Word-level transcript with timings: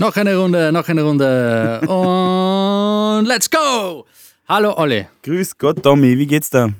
Noch 0.00 0.16
eine 0.16 0.34
Runde, 0.34 0.72
noch 0.72 0.88
eine 0.88 1.02
Runde. 1.02 1.82
Und 1.82 3.26
let's 3.26 3.50
go! 3.50 4.06
Hallo 4.48 4.72
Olli. 4.78 5.06
Grüß 5.22 5.58
Gott, 5.58 5.82
Tommy, 5.82 6.16
wie 6.16 6.26
geht's 6.26 6.48
da? 6.48 6.70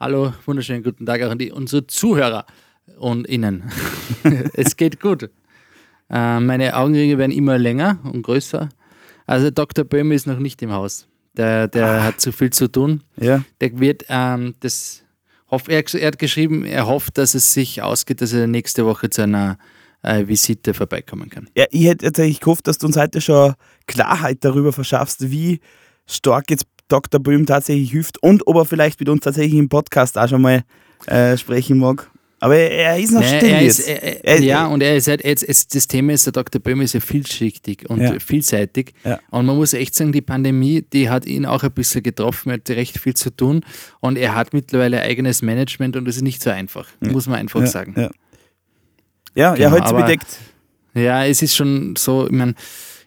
Hallo, 0.00 0.32
wunderschönen 0.46 0.82
guten 0.82 1.04
Tag 1.04 1.20
auch 1.20 1.30
an 1.30 1.36
die, 1.36 1.52
unsere 1.52 1.86
Zuhörer 1.86 2.46
und 2.96 3.28
Ihnen. 3.28 3.70
es 4.54 4.78
geht 4.78 5.00
gut. 5.00 5.28
Äh, 6.08 6.40
meine 6.40 6.74
Augenringe 6.74 7.18
werden 7.18 7.30
immer 7.30 7.58
länger 7.58 7.98
und 8.04 8.22
größer. 8.22 8.70
Also 9.26 9.50
Dr. 9.50 9.84
Böhm 9.84 10.10
ist 10.10 10.26
noch 10.26 10.38
nicht 10.38 10.62
im 10.62 10.72
Haus. 10.72 11.06
Der, 11.34 11.68
der 11.68 11.86
ah. 11.86 12.02
hat 12.04 12.22
zu 12.22 12.32
viel 12.32 12.48
zu 12.48 12.68
tun. 12.68 13.02
Ja. 13.20 13.44
Der 13.60 13.78
wird 13.78 14.06
ähm, 14.08 14.54
das 14.60 15.02
er, 15.50 15.82
hat 15.82 16.18
geschrieben, 16.18 16.64
er 16.64 16.86
hofft, 16.86 17.18
dass 17.18 17.34
es 17.34 17.52
sich 17.52 17.82
ausgeht, 17.82 18.22
dass 18.22 18.32
er 18.32 18.46
nächste 18.46 18.86
Woche 18.86 19.10
zu 19.10 19.20
einer 19.24 19.58
äh, 20.04 20.28
Visite 20.28 20.74
vorbeikommen 20.74 21.30
kann. 21.30 21.48
Ja, 21.56 21.64
ich 21.70 21.86
hätte 21.86 22.06
tatsächlich 22.06 22.40
gehofft, 22.40 22.66
dass 22.66 22.78
du 22.78 22.86
uns 22.86 22.96
heute 22.96 23.20
schon 23.20 23.54
Klarheit 23.86 24.38
darüber 24.42 24.72
verschaffst, 24.72 25.30
wie 25.30 25.60
stark 26.06 26.50
jetzt 26.50 26.66
Dr. 26.88 27.20
Böhm 27.20 27.46
tatsächlich 27.46 27.90
hilft 27.90 28.22
und 28.22 28.46
ob 28.46 28.56
er 28.56 28.64
vielleicht 28.64 29.00
mit 29.00 29.08
uns 29.08 29.22
tatsächlich 29.22 29.58
im 29.58 29.68
Podcast 29.68 30.18
auch 30.18 30.28
schon 30.28 30.42
mal 30.42 30.64
äh, 31.06 31.36
sprechen 31.36 31.78
mag. 31.78 32.10
Aber 32.40 32.56
er 32.56 32.98
ist 32.98 33.10
noch 33.10 33.22
nee, 33.22 33.38
still 33.38 33.62
jetzt. 33.62 33.78
Ist, 33.78 33.88
er, 33.88 34.24
er, 34.24 34.40
ja, 34.42 34.66
und 34.66 34.82
er 34.82 34.96
ist 34.96 35.08
halt, 35.08 35.24
jetzt, 35.24 35.48
jetzt, 35.48 35.74
das 35.74 35.88
Thema 35.88 36.12
ist, 36.12 36.26
der 36.26 36.34
Dr. 36.34 36.60
Böhm 36.60 36.82
ist 36.82 36.92
ja 36.92 37.00
vielschichtig 37.00 37.88
und 37.88 38.02
ja. 38.02 38.18
vielseitig. 38.20 38.92
Ja. 39.02 39.18
Und 39.30 39.46
man 39.46 39.56
muss 39.56 39.72
echt 39.72 39.94
sagen, 39.94 40.12
die 40.12 40.20
Pandemie, 40.20 40.82
die 40.82 41.08
hat 41.08 41.24
ihn 41.24 41.46
auch 41.46 41.62
ein 41.62 41.72
bisschen 41.72 42.02
getroffen. 42.02 42.50
Er 42.50 42.56
hat 42.56 42.68
recht 42.68 42.98
viel 42.98 43.14
zu 43.14 43.34
tun 43.34 43.64
und 44.00 44.18
er 44.18 44.34
hat 44.34 44.52
mittlerweile 44.52 45.00
eigenes 45.00 45.40
Management 45.40 45.96
und 45.96 46.04
das 46.04 46.16
ist 46.16 46.22
nicht 46.22 46.42
so 46.42 46.50
einfach, 46.50 46.86
ja. 47.02 47.12
muss 47.12 47.26
man 47.26 47.38
einfach 47.38 47.66
sagen. 47.66 48.10
Ja, 49.34 49.54
ja, 49.54 49.68
genau, 49.68 49.76
ja 49.76 49.84
heute 49.84 49.94
bedeckt. 49.94 50.38
Ja, 50.94 51.24
es 51.24 51.42
ist 51.42 51.56
schon 51.56 51.96
so, 51.96 52.26
ich 52.26 52.32
meine, 52.32 52.54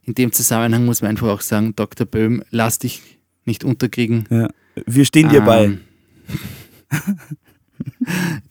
in 0.03 0.15
dem 0.15 0.31
Zusammenhang 0.31 0.85
muss 0.85 1.01
man 1.01 1.11
einfach 1.11 1.27
auch 1.27 1.41
sagen, 1.41 1.75
Dr. 1.75 2.05
Böhm, 2.05 2.43
lass 2.49 2.79
dich 2.79 3.01
nicht 3.45 3.63
unterkriegen. 3.63 4.25
Ja. 4.29 4.49
Wir 4.85 5.05
stehen 5.05 5.29
dir 5.29 5.39
ähm, 5.39 5.45
bei. 5.45 5.77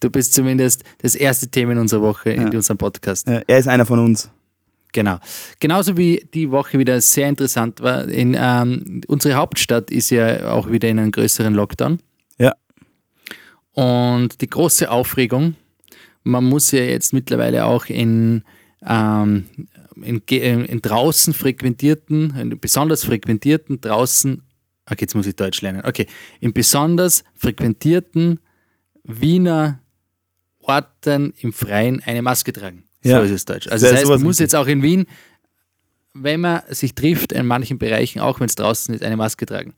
Du 0.00 0.10
bist 0.10 0.34
zumindest 0.34 0.84
das 0.98 1.14
erste 1.14 1.48
Thema 1.48 1.72
in 1.72 1.78
unserer 1.78 2.02
Woche 2.02 2.30
ja. 2.30 2.42
in 2.42 2.54
unserem 2.54 2.78
Podcast. 2.78 3.26
Ja, 3.26 3.40
er 3.46 3.58
ist 3.58 3.66
einer 3.66 3.86
von 3.86 3.98
uns. 3.98 4.30
Genau. 4.92 5.18
Genauso 5.60 5.96
wie 5.96 6.26
die 6.32 6.50
Woche 6.50 6.78
wieder 6.78 7.00
sehr 7.00 7.28
interessant 7.28 7.80
war. 7.80 8.06
In, 8.08 8.36
ähm, 8.38 9.02
unsere 9.08 9.34
Hauptstadt 9.34 9.90
ist 9.90 10.10
ja 10.10 10.50
auch 10.52 10.70
wieder 10.70 10.88
in 10.88 10.98
einem 10.98 11.10
größeren 11.10 11.54
Lockdown. 11.54 11.98
Ja. 12.38 12.54
Und 13.72 14.40
die 14.40 14.48
große 14.48 14.90
Aufregung, 14.90 15.54
man 16.26 16.44
muss 16.44 16.72
ja 16.72 16.80
jetzt 16.80 17.12
mittlerweile 17.12 17.64
auch 17.64 17.86
in, 17.86 18.42
ähm, 18.84 19.46
in, 20.02 20.20
in, 20.26 20.82
draußen 20.82 21.32
frequentierten, 21.32 22.36
in 22.36 22.58
besonders 22.58 23.04
frequentierten 23.04 23.80
draußen, 23.80 24.42
okay, 24.90 25.02
jetzt 25.02 25.14
muss 25.14 25.26
ich 25.26 25.36
Deutsch 25.36 25.62
lernen, 25.62 25.82
okay, 25.84 26.06
in 26.40 26.52
besonders 26.52 27.24
frequentierten 27.36 28.40
Wiener 29.04 29.80
Orten 30.60 31.32
im 31.38 31.52
Freien 31.52 32.02
eine 32.04 32.22
Maske 32.22 32.52
tragen. 32.52 32.82
Ja. 33.04 33.20
So 33.20 33.26
ist 33.26 33.30
es 33.30 33.44
Deutsch. 33.44 33.68
Also 33.68 33.86
das 33.86 34.00
heißt, 34.00 34.08
man 34.08 34.22
muss 34.22 34.40
jetzt 34.40 34.56
auch 34.56 34.66
in 34.66 34.82
Wien, 34.82 35.06
wenn 36.12 36.40
man 36.40 36.62
sich 36.70 36.96
trifft, 36.96 37.30
in 37.30 37.46
manchen 37.46 37.78
Bereichen, 37.78 38.18
auch 38.18 38.40
wenn 38.40 38.48
es 38.48 38.56
draußen 38.56 38.92
ist, 38.96 39.04
eine 39.04 39.16
Maske 39.16 39.46
tragen. 39.46 39.74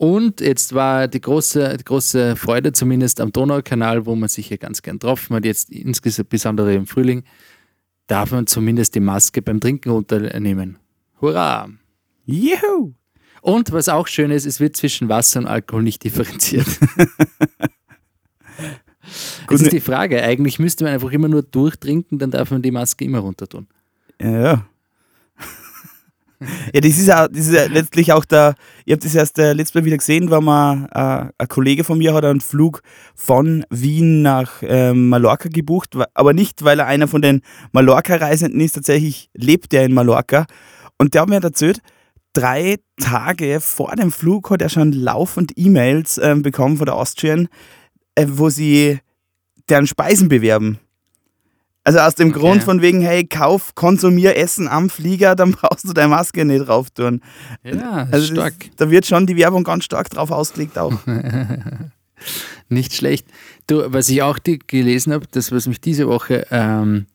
Und 0.00 0.40
jetzt 0.40 0.74
war 0.74 1.08
die 1.08 1.20
große, 1.20 1.76
die 1.76 1.84
große 1.84 2.34
Freude, 2.34 2.72
zumindest 2.72 3.20
am 3.20 3.32
Donaukanal, 3.32 4.06
wo 4.06 4.16
man 4.16 4.30
sich 4.30 4.46
hier 4.46 4.56
ganz 4.56 4.80
gern 4.80 4.98
getroffen 4.98 5.36
hat, 5.36 5.44
jetzt 5.44 5.68
insbesondere 5.68 6.74
im 6.74 6.86
Frühling, 6.86 7.22
darf 8.06 8.32
man 8.32 8.46
zumindest 8.46 8.94
die 8.94 9.00
Maske 9.00 9.42
beim 9.42 9.60
Trinken 9.60 9.90
runternehmen. 9.90 10.78
Hurra! 11.20 11.68
Juhu! 12.24 12.94
Und 13.42 13.72
was 13.72 13.90
auch 13.90 14.06
schön 14.06 14.30
ist, 14.30 14.46
es 14.46 14.58
wird 14.58 14.74
zwischen 14.74 15.10
Wasser 15.10 15.40
und 15.40 15.46
Alkohol 15.46 15.82
nicht 15.82 16.02
differenziert. 16.02 16.66
Das 19.48 19.60
ist 19.60 19.72
die 19.72 19.80
Frage. 19.80 20.22
Eigentlich 20.22 20.60
müsste 20.60 20.84
man 20.84 20.92
einfach 20.92 21.10
immer 21.10 21.26
nur 21.26 21.42
durchtrinken, 21.42 22.20
dann 22.20 22.30
darf 22.30 22.52
man 22.52 22.62
die 22.62 22.70
Maske 22.70 23.04
immer 23.04 23.18
runter 23.18 23.48
tun. 23.48 23.66
Ja, 24.20 24.64
ja. 26.74 26.80
das 26.80 26.98
ist 26.98 27.06
ja, 27.06 27.28
das 27.28 27.48
ist 27.48 27.54
ja 27.54 27.66
letztlich 27.66 28.12
auch 28.12 28.24
der, 28.24 28.54
ich 28.84 28.92
habe 28.92 29.02
das 29.02 29.14
erst 29.14 29.38
äh, 29.38 29.52
letztes 29.52 29.74
Mal 29.74 29.84
wieder 29.84 29.98
gesehen, 29.98 30.30
weil 30.30 30.40
man, 30.40 30.86
äh, 30.86 31.30
ein 31.36 31.48
Kollege 31.48 31.84
von 31.84 31.98
mir 31.98 32.14
hat 32.14 32.24
einen 32.24 32.40
Flug 32.40 32.82
von 33.14 33.64
Wien 33.70 34.22
nach 34.22 34.62
äh, 34.62 34.92
Mallorca 34.92 35.48
gebucht, 35.48 35.96
aber 36.14 36.32
nicht, 36.32 36.64
weil 36.64 36.78
er 36.78 36.86
einer 36.86 37.08
von 37.08 37.22
den 37.22 37.42
Mallorca-Reisenden 37.72 38.60
ist, 38.60 38.72
tatsächlich 38.72 39.30
lebt 39.34 39.74
er 39.74 39.84
in 39.84 39.92
Mallorca. 39.92 40.46
Und 40.98 41.14
der 41.14 41.22
hat 41.22 41.28
mir 41.28 41.42
erzählt, 41.42 41.80
drei 42.32 42.76
Tage 43.00 43.60
vor 43.60 43.94
dem 43.96 44.12
Flug 44.12 44.50
hat 44.50 44.62
er 44.62 44.68
schon 44.68 44.92
laufend 44.92 45.52
E-Mails 45.56 46.18
äh, 46.18 46.34
bekommen 46.36 46.76
von 46.76 46.86
der 46.86 46.96
Austrian, 46.96 47.48
äh, 48.14 48.26
wo 48.28 48.48
sie 48.48 48.98
deren 49.68 49.86
Speisen 49.86 50.28
bewerben. 50.28 50.78
Also 51.90 52.06
aus 52.06 52.14
dem 52.14 52.28
okay. 52.28 52.38
Grund 52.38 52.62
von 52.62 52.82
wegen, 52.82 53.00
hey, 53.00 53.26
kauf, 53.26 53.74
konsumier 53.74 54.36
Essen 54.36 54.68
am 54.68 54.90
Flieger, 54.90 55.34
dann 55.36 55.50
brauchst 55.50 55.88
du 55.88 55.92
deine 55.92 56.08
Maske 56.08 56.44
nicht 56.44 56.68
drauf 56.68 56.90
tun. 56.90 57.20
Ja, 57.64 58.06
also 58.12 58.32
stark. 58.32 58.54
Das, 58.60 58.76
da 58.76 58.90
wird 58.92 59.06
schon 59.06 59.26
die 59.26 59.36
Werbung 59.36 59.64
ganz 59.64 59.86
stark 59.86 60.08
drauf 60.08 60.30
ausgelegt 60.30 60.78
auch. 60.78 60.96
nicht 62.68 62.94
schlecht. 62.94 63.26
Du, 63.66 63.92
was 63.92 64.08
ich 64.08 64.22
auch 64.22 64.38
gelesen 64.68 65.12
habe, 65.12 65.26
das, 65.32 65.50
was 65.50 65.66
mich 65.66 65.80
diese 65.80 66.06
Woche, 66.06 66.46
ähm, 66.52 67.06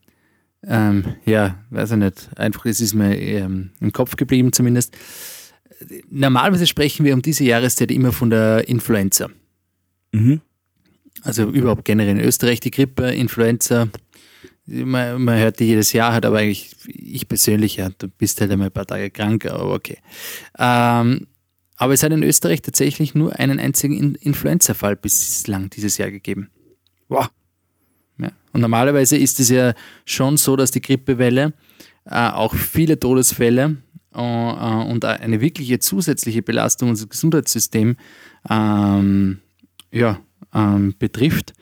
ähm, 0.68 1.06
ja, 1.26 1.56
weiß 1.70 1.92
ich 1.92 1.98
nicht, 1.98 2.30
einfach, 2.36 2.66
es 2.66 2.82
ist 2.82 2.96
mir 2.96 3.18
ähm, 3.18 3.70
im 3.80 3.94
Kopf 3.94 4.18
geblieben 4.18 4.52
zumindest. 4.52 4.94
Normalerweise 6.10 6.68
sprechen 6.68 7.06
wir 7.06 7.14
um 7.14 7.22
diese 7.22 7.46
Jahreszeit 7.46 7.92
immer 7.92 8.12
von 8.12 8.30
der 8.30 8.68
Influenza. 8.68 9.30
Mhm. 10.12 10.42
Also 11.22 11.50
überhaupt 11.50 11.86
generell 11.86 12.18
in 12.18 12.20
Österreich 12.20 12.60
die 12.60 12.72
Grippe, 12.72 13.06
Influenza. 13.12 13.88
Man, 14.68 15.22
man 15.24 15.38
hört 15.38 15.60
die 15.60 15.66
jedes 15.66 15.94
Jahr, 15.94 16.14
hat 16.14 16.26
aber 16.26 16.40
eigentlich, 16.40 16.76
ich 16.88 17.28
persönlich, 17.28 17.78
ja, 17.78 17.90
du 17.90 18.08
bist 18.08 18.42
halt 18.42 18.52
einmal 18.52 18.70
ein 18.70 18.74
paar 18.74 18.88
Tage 18.88 19.12
krank, 19.12 19.46
aber 19.46 19.74
okay. 19.74 19.98
Ähm, 20.58 21.28
aber 21.78 21.94
es 21.94 22.04
hat 22.04 22.12
in 22.12 22.24
Österreich 22.24 22.62
tatsächlich 22.62 23.16
nur 23.16 23.38
einen 23.38 23.60
einzigen 23.60 24.16
Influenza-Fall 24.16 24.96
bislang 24.96 25.70
dieses 25.70 25.98
Jahr 25.98 26.10
gegeben. 26.10 26.50
Wow. 27.10 27.30
Ja. 28.18 28.32
Und 28.54 28.62
normalerweise 28.62 29.18
ist 29.18 29.40
es 29.40 29.50
ja 29.50 29.74
schon 30.06 30.38
so, 30.38 30.56
dass 30.56 30.72
die 30.72 30.82
Grippewelle 30.82 31.54
äh, 32.06 32.30
auch 32.30 32.56
viele 32.56 33.00
Todesfälle 33.00 33.78
äh, 34.16 34.20
äh 34.20 34.90
und 34.90 35.04
eine 35.04 35.42
wirkliche 35.42 35.80
zusätzliche 35.80 36.42
Belastung 36.42 36.90
unseres 36.90 37.10
Gesundheitssystems 37.10 37.98
ähm, 38.50 39.42
ja, 39.92 40.20
ähm, 40.54 40.96
betrifft. 40.98 41.54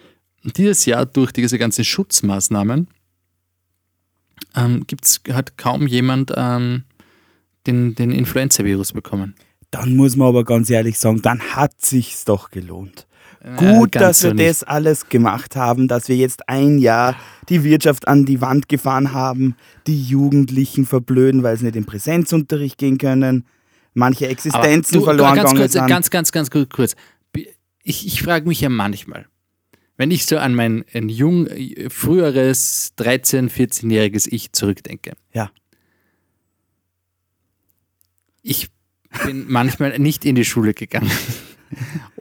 Dieses 0.43 0.85
Jahr 0.85 1.05
durch 1.05 1.31
diese 1.31 1.57
ganzen 1.57 1.85
Schutzmaßnahmen 1.85 2.87
ähm, 4.55 4.83
gibt's, 4.87 5.21
hat 5.31 5.57
kaum 5.57 5.87
jemand 5.87 6.33
ähm, 6.35 6.83
den, 7.65 7.95
den 7.95 8.11
Influenza-Virus 8.11 8.93
bekommen. 8.93 9.35
Dann 9.71 9.95
muss 9.95 10.15
man 10.15 10.27
aber 10.27 10.43
ganz 10.43 10.69
ehrlich 10.69 10.99
sagen, 10.99 11.21
dann 11.21 11.39
hat 11.39 11.73
sich's 11.79 12.25
doch 12.25 12.51
gelohnt. 12.51 13.07
Äh, 13.41 13.55
Gut, 13.55 13.95
dass 13.95 14.23
wir 14.23 14.31
so 14.31 14.35
das 14.35 14.63
alles 14.63 15.09
gemacht 15.09 15.55
haben, 15.55 15.87
dass 15.87 16.09
wir 16.09 16.15
jetzt 16.15 16.47
ein 16.47 16.77
Jahr 16.77 17.15
die 17.49 17.63
Wirtschaft 17.63 18.07
an 18.07 18.25
die 18.25 18.41
Wand 18.41 18.69
gefahren 18.69 19.13
haben, 19.13 19.55
die 19.87 20.01
Jugendlichen 20.01 20.85
verblöden, 20.85 21.41
weil 21.43 21.57
sie 21.57 21.65
nicht 21.65 21.75
in 21.75 21.85
Präsenzunterricht 21.85 22.77
gehen 22.77 22.97
können, 22.97 23.45
manche 23.93 24.27
Existenzen 24.27 24.99
du, 24.99 25.03
verloren 25.03 25.35
ganz 25.35 25.51
gegangen 25.51 25.61
kurz, 25.61 25.73
sind. 25.73 25.87
Ganz, 25.87 26.09
ganz, 26.09 26.31
ganz 26.31 26.49
kurz 26.49 26.95
ich, 27.83 28.07
ich 28.07 28.21
frage 28.21 28.47
mich 28.47 28.61
ja 28.61 28.69
manchmal, 28.69 29.27
wenn 29.97 30.11
ich 30.11 30.25
so 30.25 30.37
an 30.37 30.55
mein 30.55 30.85
ein 30.93 31.09
jung, 31.09 31.47
früheres 31.89 32.93
13-, 32.97 33.49
14-jähriges 33.49 34.27
Ich 34.31 34.51
zurückdenke. 34.51 35.13
Ja. 35.33 35.51
Ich 38.41 38.69
bin 39.25 39.45
manchmal 39.47 39.97
nicht 39.99 40.25
in 40.25 40.35
die 40.35 40.45
Schule 40.45 40.73
gegangen. 40.73 41.11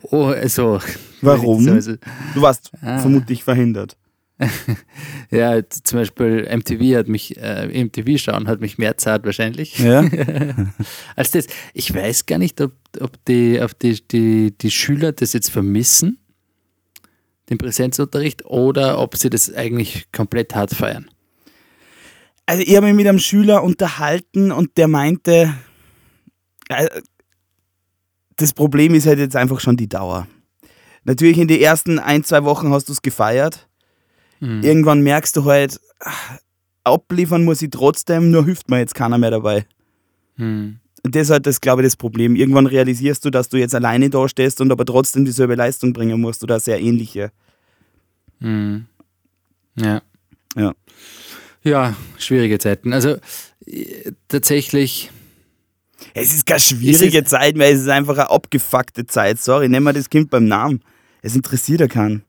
oh, 0.02 0.26
also. 0.26 0.80
Warum? 1.20 1.64
du 1.64 1.98
warst 2.36 2.70
ah. 2.82 2.98
vermutlich 2.98 3.44
verhindert. 3.44 3.96
ja, 5.30 5.60
zum 5.68 6.00
Beispiel 6.00 6.48
MTV 6.50 6.96
hat 6.96 7.08
mich, 7.08 7.36
äh, 7.36 7.84
MTV 7.84 8.18
schauen 8.18 8.48
hat 8.48 8.60
mich 8.60 8.78
mehr 8.78 8.96
zart 8.96 9.24
wahrscheinlich. 9.24 9.78
Ja. 9.78 10.00
als 11.16 11.30
das. 11.30 11.46
Ich 11.74 11.94
weiß 11.94 12.26
gar 12.26 12.38
nicht, 12.38 12.60
ob, 12.60 12.72
ob, 13.00 13.24
die, 13.26 13.60
ob 13.60 13.78
die, 13.78 14.00
die, 14.06 14.56
die 14.56 14.70
Schüler 14.70 15.12
das 15.12 15.32
jetzt 15.32 15.50
vermissen, 15.50 16.18
den 17.52 17.58
Präsenzunterricht, 17.58 18.44
oder 18.44 18.98
ob 18.98 19.16
sie 19.16 19.30
das 19.30 19.52
eigentlich 19.52 20.10
komplett 20.12 20.54
hart 20.54 20.74
feiern. 20.74 21.08
Also 22.46 22.62
ich 22.66 22.76
habe 22.76 22.86
mich 22.86 22.96
mit 22.96 23.06
einem 23.06 23.18
Schüler 23.18 23.62
unterhalten 23.62 24.52
und 24.52 24.76
der 24.76 24.88
meinte, 24.88 25.54
äh, 26.68 26.88
das 28.36 28.52
Problem 28.52 28.94
ist 28.94 29.06
halt 29.06 29.18
jetzt 29.18 29.36
einfach 29.36 29.60
schon 29.60 29.76
die 29.76 29.88
Dauer. 29.88 30.26
Natürlich 31.04 31.38
in 31.38 31.48
den 31.48 31.60
ersten 31.60 31.98
ein, 31.98 32.24
zwei 32.24 32.44
Wochen 32.44 32.72
hast 32.72 32.88
du 32.88 32.92
es 32.92 33.02
gefeiert 33.02 33.68
Mhm. 34.42 34.62
Irgendwann 34.62 35.02
merkst 35.02 35.36
du 35.36 35.44
halt, 35.44 35.80
abliefern 36.82 37.44
muss 37.44 37.62
ich 37.62 37.70
trotzdem, 37.70 38.32
nur 38.32 38.44
hilft 38.44 38.68
mir 38.68 38.80
jetzt 38.80 38.94
keiner 38.94 39.16
mehr 39.16 39.30
dabei. 39.30 39.66
Hm. 40.34 40.80
Und 41.04 41.14
das 41.14 41.22
ist 41.22 41.30
halt 41.30 41.46
das, 41.46 41.60
glaube 41.60 41.82
ich, 41.82 41.86
das 41.86 41.96
Problem. 41.96 42.34
Irgendwann 42.34 42.66
realisierst 42.66 43.24
du, 43.24 43.30
dass 43.30 43.48
du 43.48 43.56
jetzt 43.56 43.74
alleine 43.74 44.10
da 44.10 44.28
stehst 44.28 44.60
und 44.60 44.72
aber 44.72 44.84
trotzdem 44.84 45.24
dieselbe 45.24 45.54
Leistung 45.54 45.92
bringen 45.92 46.20
musst 46.20 46.42
oder 46.42 46.58
sehr 46.58 46.80
ähnliche. 46.80 47.30
Hm. 48.42 48.86
Ja. 49.76 50.02
Ja. 50.56 50.72
Ja, 51.64 51.96
schwierige 52.18 52.58
Zeiten. 52.58 52.92
Also 52.92 53.16
äh, 53.66 54.12
tatsächlich, 54.28 55.10
Es 56.14 56.34
ist 56.34 56.44
keine 56.46 56.60
schwierige 56.60 57.18
ist- 57.20 57.28
Zeit 57.28 57.56
mehr, 57.56 57.70
es 57.70 57.80
ist 57.82 57.88
einfach 57.88 58.14
eine 58.14 58.30
abgefuckte 58.30 59.06
Zeit. 59.06 59.38
Sorry, 59.38 59.68
nehmen 59.68 59.84
wir 59.86 59.92
das 59.92 60.10
Kind 60.10 60.28
beim 60.30 60.46
Namen. 60.46 60.80
Es 61.22 61.36
interessiert 61.36 61.80
ja 61.80 61.86
keinen. 61.88 62.24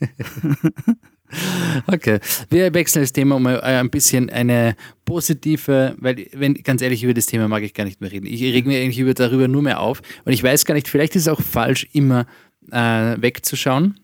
okay. 1.86 2.18
Wir 2.50 2.72
wechseln 2.74 3.02
das 3.02 3.12
Thema 3.12 3.36
um 3.36 3.46
äh, 3.46 3.58
ein 3.60 3.90
bisschen 3.90 4.30
eine 4.30 4.76
positive, 5.04 5.94
weil, 5.98 6.26
wenn, 6.32 6.54
ganz 6.54 6.82
ehrlich, 6.82 7.02
über 7.04 7.14
das 7.14 7.26
Thema 7.26 7.48
mag 7.48 7.62
ich 7.62 7.74
gar 7.74 7.84
nicht 7.84 8.00
mehr 8.00 8.10
reden. 8.12 8.26
Ich 8.26 8.42
reg 8.42 8.66
mir 8.66 8.80
eigentlich 8.80 8.98
über, 8.98 9.14
darüber 9.14 9.48
nur 9.48 9.62
mehr 9.62 9.80
auf. 9.80 10.00
Und 10.24 10.32
ich 10.32 10.42
weiß 10.42 10.64
gar 10.64 10.74
nicht, 10.74 10.88
vielleicht 10.88 11.14
ist 11.16 11.22
es 11.22 11.28
auch 11.28 11.40
falsch, 11.40 11.86
immer 11.92 12.26
äh, 12.70 13.16
wegzuschauen. 13.20 13.98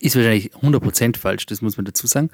Ist 0.00 0.16
wahrscheinlich 0.16 0.52
100% 0.54 1.16
falsch, 1.16 1.46
das 1.46 1.62
muss 1.62 1.76
man 1.76 1.86
dazu 1.86 2.06
sagen. 2.06 2.30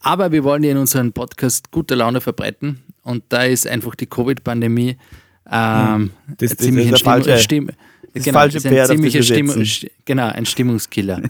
Aber 0.00 0.32
wir 0.32 0.44
wollen 0.44 0.62
ja 0.64 0.72
in 0.72 0.76
unserem 0.76 1.12
Podcast 1.12 1.70
gute 1.70 1.94
Laune 1.94 2.20
verbreiten. 2.20 2.82
Und 3.02 3.24
da 3.30 3.44
ist 3.44 3.66
einfach 3.66 3.94
die 3.94 4.06
Covid-Pandemie 4.06 4.96
ähm, 5.50 6.10
das- 6.36 6.52
ein 6.52 6.56
das 6.56 6.56
ziemlich 6.58 6.90
ist 6.90 7.06
ein 7.06 7.22
der 7.22 7.38
Stimmung, 7.38 7.38
falsche- 7.38 7.42
Stimm, 7.42 7.70
das 8.14 8.24
genau, 8.24 8.38
falsche 8.38 8.56
ist 8.58 8.66
ein 8.66 8.86
ziemlicher. 8.86 9.20
St- 9.22 9.90
genau, 10.04 10.26
ein 10.28 10.44
Stimmungskiller. 10.46 11.22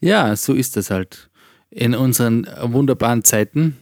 ja, 0.00 0.36
so 0.36 0.54
ist 0.54 0.76
das 0.76 0.90
halt 0.90 1.30
in 1.70 1.94
unseren 1.94 2.46
wunderbaren 2.62 3.24
Zeiten. 3.24 3.76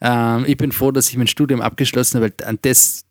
Ähm, 0.00 0.44
ich 0.46 0.56
bin 0.56 0.72
froh, 0.72 0.90
dass 0.90 1.10
ich 1.10 1.16
mein 1.16 1.26
Studium 1.26 1.60
abgeschlossen 1.60 2.20
habe, 2.20 2.32
weil 2.38 2.46
an 2.48 2.58
das, 2.62 3.04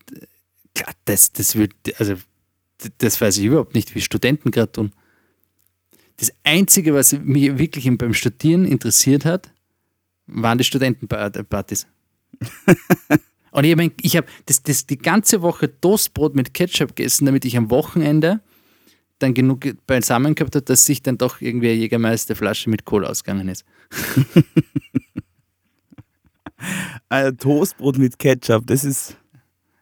klar, 0.75 0.93
das, 1.05 1.31
das 1.31 1.55
wird, 1.55 1.73
also 1.99 2.15
das 2.99 3.19
weiß 3.19 3.37
ich 3.37 3.45
überhaupt 3.45 3.75
nicht, 3.75 3.93
wie 3.95 4.01
Studenten 4.01 4.51
gerade 4.51 4.71
tun. 4.71 4.91
Das 6.17 6.31
Einzige, 6.43 6.93
was 6.93 7.13
mich 7.13 7.57
wirklich 7.57 7.85
im- 7.85 7.97
beim 7.97 8.13
Studieren 8.13 8.65
interessiert 8.65 9.25
hat, 9.25 9.51
waren 10.27 10.57
die 10.57 10.63
Studentenpartys. 10.63 11.87
Und 13.51 13.63
ich 13.63 13.71
habe 13.71 13.91
ich 14.01 14.15
hab 14.17 14.25
das, 14.45 14.61
das 14.61 14.85
die 14.85 14.97
ganze 14.97 15.41
Woche 15.41 15.79
Toastbrot 15.81 16.35
mit 16.35 16.53
Ketchup 16.53 16.95
gegessen, 16.95 17.25
damit 17.25 17.45
ich 17.45 17.57
am 17.57 17.69
Wochenende 17.71 18.41
dann 19.17 19.33
genug 19.33 19.65
beisammen 19.87 20.35
gehabt 20.35 20.55
habe, 20.55 20.63
dass 20.63 20.85
sich 20.85 21.01
dann 21.01 21.17
doch 21.17 21.41
irgendwie 21.41 21.69
eine 21.69 21.77
Jägermeister-Flasche 21.79 22.69
mit 22.69 22.85
Kohl 22.85 23.05
ausgegangen 23.05 23.49
ist. 23.49 23.65
Ein 27.09 27.37
Toastbrot 27.37 27.97
mit 27.97 28.19
Ketchup, 28.19 28.67
das 28.67 28.83
ist. 28.83 29.17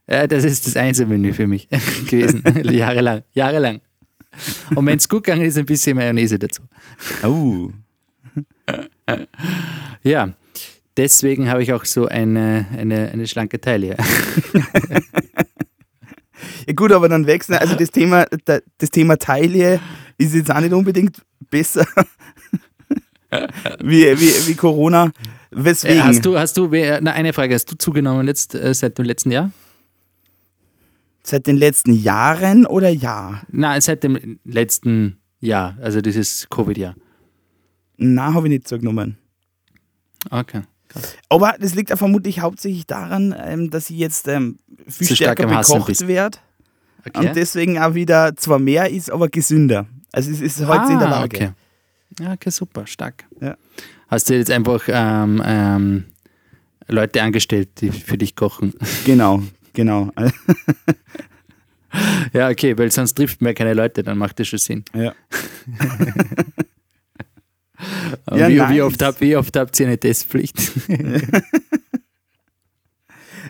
Ja, 0.09 0.25
das 0.27 0.43
ist 0.45 0.65
das 0.67 0.77
Einzelmenü 0.77 1.33
für 1.33 1.47
mich 1.47 1.67
gewesen. 2.09 2.43
jahrelang. 2.73 3.23
Jahrelang. 3.33 3.81
Und 4.75 4.85
wenn 4.85 4.97
es 4.97 5.09
gut 5.09 5.23
gegangen 5.23 5.45
ist, 5.45 5.57
ein 5.57 5.65
bisschen 5.65 5.97
Mayonnaise 5.97 6.37
dazu. 6.39 6.63
Uh. 7.23 7.71
Ja, 10.03 10.33
deswegen 10.95 11.49
habe 11.49 11.63
ich 11.63 11.71
auch 11.73 11.85
so 11.85 12.07
eine, 12.07 12.65
eine, 12.77 13.09
eine 13.11 13.27
schlanke 13.27 13.59
Taille. 13.59 13.95
Ja 16.67 16.73
gut, 16.75 16.91
aber 16.91 17.07
dann 17.09 17.25
wechseln. 17.25 17.57
Also 17.57 17.75
das 17.75 17.89
Thema, 17.91 18.25
da- 18.45 18.59
das 18.77 18.89
Thema 18.91 19.17
Taille 19.17 19.79
ist 20.17 20.33
jetzt 20.35 20.51
auch 20.51 20.59
nicht 20.59 20.73
unbedingt 20.73 21.21
besser 21.49 21.85
wie, 23.81 24.03
wie, 24.19 24.47
wie 24.47 24.55
Corona. 24.55 25.11
Weswegen? 25.51 25.97
Äh, 25.97 26.01
hast 26.01 26.25
du, 26.25 26.37
hast 26.37 26.57
du, 26.57 26.67
na, 27.01 27.11
eine 27.11 27.33
Frage, 27.33 27.53
hast 27.55 27.71
du 27.71 27.77
zugenommen 27.77 28.25
letzt, 28.25 28.55
äh, 28.55 28.73
seit 28.73 28.97
dem 28.97 29.05
letzten 29.05 29.31
Jahr? 29.31 29.51
Seit 31.29 31.45
den 31.45 31.57
letzten 31.57 31.91
Jahren 31.91 32.65
oder 32.65 32.87
ja? 32.87 33.41
Nein, 33.51 33.81
seit 33.81 34.01
dem 34.01 34.39
letzten 34.45 35.17
Jahr, 35.41 35.77
also 35.81 35.99
dieses 35.99 36.47
Covid-Jahr. 36.49 36.95
Na, 37.97 38.33
habe 38.33 38.47
ich 38.47 38.51
nicht 38.53 38.67
zugenommen. 38.69 39.17
Okay. 40.29 40.61
Aber 41.27 41.55
das 41.59 41.75
liegt 41.75 41.89
ja 41.89 41.97
vermutlich 41.97 42.39
hauptsächlich 42.39 42.87
daran, 42.87 43.35
ähm, 43.37 43.69
dass 43.69 43.89
ich 43.89 43.97
jetzt 43.97 44.29
ähm, 44.29 44.57
viel 44.87 45.05
Zu 45.05 45.17
stark 45.17 45.37
stärker 45.37 45.53
Hasseln 45.53 45.79
bekocht 45.79 46.07
werde 46.07 46.37
okay. 47.05 47.27
und 47.27 47.35
deswegen 47.35 47.77
auch 47.77 47.93
wieder 47.93 48.33
zwar 48.37 48.59
mehr 48.59 48.89
ist, 48.89 49.11
aber 49.11 49.27
gesünder. 49.27 49.85
Also 50.13 50.31
es 50.31 50.39
ist 50.39 50.65
heute 50.65 50.93
in 50.93 50.99
der 50.99 51.09
Ah, 51.09 51.21
Lage. 51.21 51.35
Okay. 51.35 51.51
Ja, 52.21 52.31
okay, 52.31 52.51
super, 52.51 52.87
stark. 52.87 53.25
Ja. 53.41 53.57
Hast 54.07 54.29
du 54.29 54.35
jetzt 54.35 54.49
einfach 54.49 54.83
ähm, 54.87 55.43
ähm, 55.45 56.05
Leute 56.87 57.21
angestellt, 57.21 57.81
die 57.81 57.91
für 57.91 58.17
dich 58.17 58.37
kochen? 58.37 58.73
Genau, 59.05 59.43
genau. 59.77 60.11
ja, 62.33 62.49
okay, 62.49 62.77
weil 62.77 62.91
sonst 62.91 63.13
trifft 63.13 63.41
man 63.41 63.49
ja 63.49 63.53
keine 63.53 63.73
Leute, 63.73 64.03
dann 64.03 64.17
macht 64.17 64.39
das 64.39 64.47
schon 64.47 64.59
Sinn. 64.59 64.83
ja. 64.93 65.13
Ja, 68.31 68.49
wie, 68.49 68.75
wie, 68.75 68.81
oft 68.81 68.99
hab, 69.03 69.21
wie 69.21 69.35
oft 69.35 69.55
habt 69.55 69.79
ihr 69.79 69.85
eine 69.85 69.99
Testpflicht? 69.99 70.57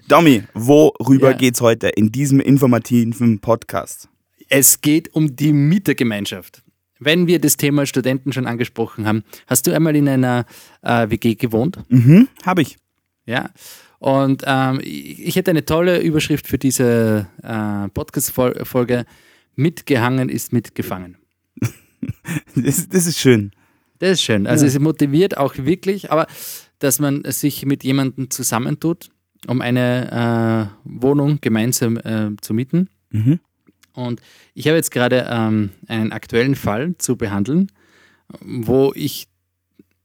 Domi, 0.10 0.44
worüber 0.54 1.32
Ja. 1.32 1.38
geht's 1.38 1.62
heute 1.62 1.88
in 1.88 2.12
diesem 2.12 2.42
informativen 2.42 3.40
Podcast? 3.40 4.10
es 4.50 4.82
geht 4.82 5.14
um 5.16 5.34
die 5.36 5.54
Mietergemeinschaft. 5.54 6.62
Wenn 7.00 7.28
wir 7.28 7.40
das 7.40 7.56
Thema 7.58 7.86
Studenten 7.86 8.34
schon 8.34 8.48
angesprochen 8.48 9.06
haben, 9.08 9.24
hast 9.46 9.66
du 9.68 9.72
einmal 9.74 9.96
in 9.96 10.08
einer 10.10 10.46
äh, 10.82 11.10
WG 11.10 11.36
gewohnt? 11.36 11.80
Mhm, 11.90 12.28
habe 12.46 12.62
ich. 12.64 12.78
Ja. 13.26 13.50
Und 14.00 14.44
ähm, 14.46 14.80
ich 14.84 15.36
hätte 15.36 15.52
eine 15.52 15.66
tolle 15.66 16.00
Überschrift 16.02 16.48
für 16.48 16.58
diese 16.58 17.28
äh, 17.42 17.88
Podcast-Folge. 17.90 19.06
Mitgehangen 19.56 20.30
ist 20.30 20.54
mitgefangen. 20.54 21.18
Das, 22.56 22.88
das 22.90 23.08
ist 23.08 23.18
schön. 23.20 23.52
Das 24.00 24.12
ist 24.12 24.21
schön. 24.21 24.45
Also 24.45 24.66
Ja. 24.66 24.69
es 24.71 24.80
motiviert 24.80 25.38
auch 25.38 25.56
wirklich, 25.57 26.12
aber 26.12 26.28
dass 26.80 27.00
man 27.00 27.24
sich 27.26 27.66
mit 27.66 27.83
jemandem 27.83 28.30
zusammentut, 28.30 29.10
um 29.48 29.62
eine 29.62 30.69
äh, 30.71 30.80
Wohnung 30.83 31.40
gemeinsam 31.42 31.98
äh, 31.98 32.30
zu 32.42 32.54
mieten. 32.54 32.90
Mhm. 33.10 33.40
Und 33.94 34.21
ich 34.54 34.68
habe 34.68 34.78
jetzt 34.78 34.92
gerade 34.92 35.28
ähm, 35.30 35.71
einen 35.88 36.12
aktuellen 36.12 36.54
Fall 36.56 36.95
zu 37.00 37.16
behandeln, 37.18 37.71
wo 38.42 38.92
ich 38.95 39.28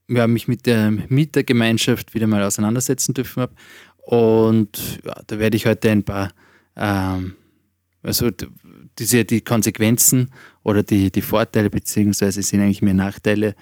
ja, 0.09 0.27
mich 0.27 0.49
mit 0.49 0.65
der 0.67 0.91
Mietergemeinschaft 0.91 2.15
wieder 2.15 2.27
mal 2.27 2.43
auseinandersetzen 2.43 3.13
dürfen 3.15 3.43
habe. 3.43 3.55
Und 4.03 5.01
ja, 5.05 5.15
da 5.27 5.39
werde 5.39 5.57
ich 5.57 5.67
heute 5.67 5.91
ein 5.91 6.03
paar, 6.03 6.33
ähm, 6.77 7.37
also 8.03 8.31
diese, 8.99 9.25
die 9.25 9.41
Konsequenzen 9.41 10.31
oder 10.65 10.83
die, 10.83 11.11
die 11.11 11.23
Vorteile, 11.23 11.71
beziehungsweise 11.71 12.43
sind 12.43 12.61
eigentlich 12.61 12.83
mehr 12.83 12.95
Nachteile, 12.95 13.55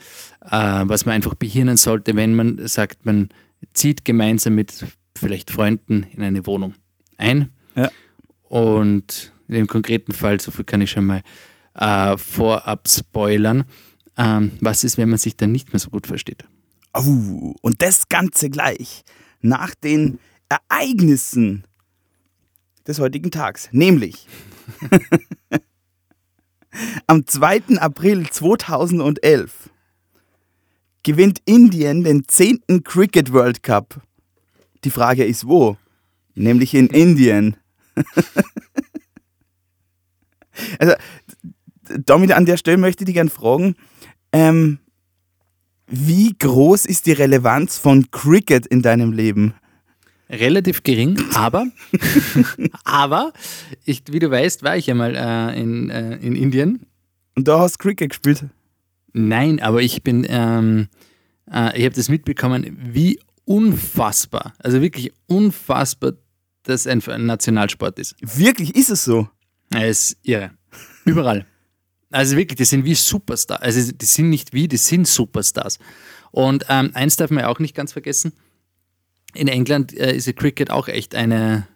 äh, 0.44 0.50
was 0.50 1.06
man 1.06 1.14
einfach 1.14 1.34
behirnen 1.34 1.76
sollte, 1.76 2.16
wenn 2.16 2.34
man 2.34 2.66
sagt, 2.66 3.04
man 3.04 3.28
zieht 3.74 4.04
gemeinsam 4.04 4.54
mit 4.54 4.86
vielleicht 5.16 5.50
Freunden 5.50 6.06
in 6.12 6.22
eine 6.22 6.46
Wohnung 6.46 6.74
ein. 7.18 7.50
Ja. 7.76 7.90
Und 8.44 9.32
in 9.46 9.54
dem 9.54 9.66
konkreten 9.66 10.12
Fall, 10.12 10.40
so 10.40 10.50
viel 10.50 10.64
kann 10.64 10.80
ich 10.80 10.90
schon 10.90 11.06
mal 11.06 11.22
äh, 11.74 12.16
vorab 12.16 12.88
spoilern, 12.88 13.64
ähm, 14.16 14.52
was 14.60 14.84
ist, 14.84 14.96
wenn 14.96 15.08
man 15.08 15.18
sich 15.18 15.36
dann 15.36 15.52
nicht 15.52 15.72
mehr 15.72 15.80
so 15.80 15.90
gut 15.90 16.06
versteht? 16.06 16.44
Oh, 16.94 17.54
und 17.60 17.82
das 17.82 18.08
Ganze 18.08 18.50
gleich 18.50 19.04
nach 19.40 19.74
den 19.74 20.18
Ereignissen 20.48 21.64
des 22.86 22.98
heutigen 22.98 23.30
Tags. 23.30 23.68
Nämlich 23.72 24.26
am 27.06 27.26
2. 27.26 27.78
April 27.78 28.28
2011 28.28 29.70
gewinnt 31.02 31.40
Indien 31.44 32.04
den 32.04 32.26
10. 32.26 32.84
Cricket 32.84 33.32
World 33.32 33.62
Cup. 33.62 34.00
Die 34.84 34.90
Frage 34.90 35.24
ist 35.24 35.46
wo? 35.46 35.76
Nämlich 36.34 36.74
in 36.74 36.88
Indien. 36.88 37.56
also, 40.78 40.94
damit 42.04 42.32
an 42.32 42.46
der 42.46 42.56
Stelle 42.56 42.78
möchte 42.78 43.02
ich 43.02 43.06
dich 43.06 43.14
gerne 43.14 43.30
fragen, 43.30 43.74
ähm, 44.32 44.78
wie 45.90 46.34
groß 46.38 46.86
ist 46.86 47.06
die 47.06 47.12
Relevanz 47.12 47.78
von 47.78 48.10
Cricket 48.10 48.66
in 48.66 48.82
deinem 48.82 49.12
Leben? 49.12 49.54
Relativ 50.28 50.84
gering, 50.84 51.18
aber, 51.34 51.66
aber 52.84 53.32
ich, 53.84 54.04
wie 54.10 54.20
du 54.20 54.30
weißt, 54.30 54.62
war 54.62 54.76
ich 54.76 54.86
ja 54.86 54.94
mal 54.94 55.16
äh, 55.16 55.60
in, 55.60 55.90
äh, 55.90 56.16
in 56.18 56.36
Indien. 56.36 56.86
Und 57.34 57.48
da 57.48 57.58
hast 57.58 57.74
du 57.74 57.88
Cricket 57.88 58.10
gespielt. 58.10 58.44
Nein, 59.12 59.60
aber 59.60 59.82
ich 59.82 60.04
bin, 60.04 60.24
ähm, 60.28 60.86
äh, 61.50 61.76
ich 61.76 61.84
habe 61.84 61.96
das 61.96 62.08
mitbekommen, 62.08 62.78
wie 62.92 63.18
unfassbar, 63.44 64.54
also 64.58 64.80
wirklich 64.80 65.12
unfassbar, 65.26 66.12
das 66.62 66.86
ein, 66.86 67.02
ein 67.08 67.26
Nationalsport 67.26 67.98
ist. 67.98 68.14
Wirklich, 68.20 68.76
ist 68.76 68.90
es 68.90 69.02
so? 69.02 69.28
Es 69.74 70.12
ist 70.12 70.18
irre. 70.22 70.52
Überall. 71.04 71.46
Also 72.10 72.36
wirklich, 72.36 72.56
die 72.56 72.64
sind 72.64 72.84
wie 72.84 72.94
Superstars. 72.94 73.60
Also 73.60 73.92
die 73.92 74.04
sind 74.04 74.30
nicht 74.30 74.52
wie, 74.52 74.68
die 74.68 74.76
sind 74.76 75.06
Superstars. 75.06 75.78
Und 76.32 76.66
ähm, 76.68 76.90
eins 76.94 77.16
darf 77.16 77.30
man 77.30 77.44
ja 77.44 77.48
auch 77.48 77.58
nicht 77.58 77.74
ganz 77.74 77.92
vergessen. 77.92 78.32
In 79.34 79.48
England 79.48 79.96
äh, 79.96 80.14
ist 80.14 80.34
Cricket 80.36 80.70
auch 80.70 80.88
echt 80.88 81.14
eine, 81.14 81.66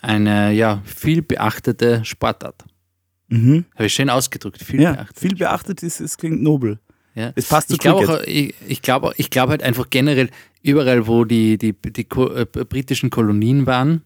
eine 0.00 0.52
ja, 0.52 0.82
viel 0.84 1.22
beachtete 1.22 2.04
Sportart. 2.04 2.64
Mhm. 3.28 3.66
Habe 3.74 3.86
ich 3.86 3.94
schön 3.94 4.08
ausgedrückt. 4.08 4.62
Viel 4.62 4.80
Ja, 4.80 4.92
beachtet. 4.92 5.18
viel 5.18 5.34
beachtet 5.36 5.82
ist, 5.82 6.00
es 6.00 6.16
klingt 6.16 6.42
nobel. 6.42 6.78
Ja. 7.14 7.32
Es 7.34 7.48
passt 7.48 7.68
zu 7.68 7.74
Ich 7.74 7.80
glaube 7.80 8.24
ich, 8.26 8.54
ich 8.66 8.80
glaube 8.80 9.12
ich 9.16 9.28
glaube 9.28 9.50
halt 9.50 9.62
einfach 9.62 9.90
generell, 9.90 10.30
überall, 10.62 11.06
wo 11.06 11.24
die, 11.24 11.58
die, 11.58 11.74
die 11.74 12.04
Ko 12.04 12.32
äh, 12.32 12.46
britischen 12.46 13.10
Kolonien 13.10 13.66
waren, 13.66 14.02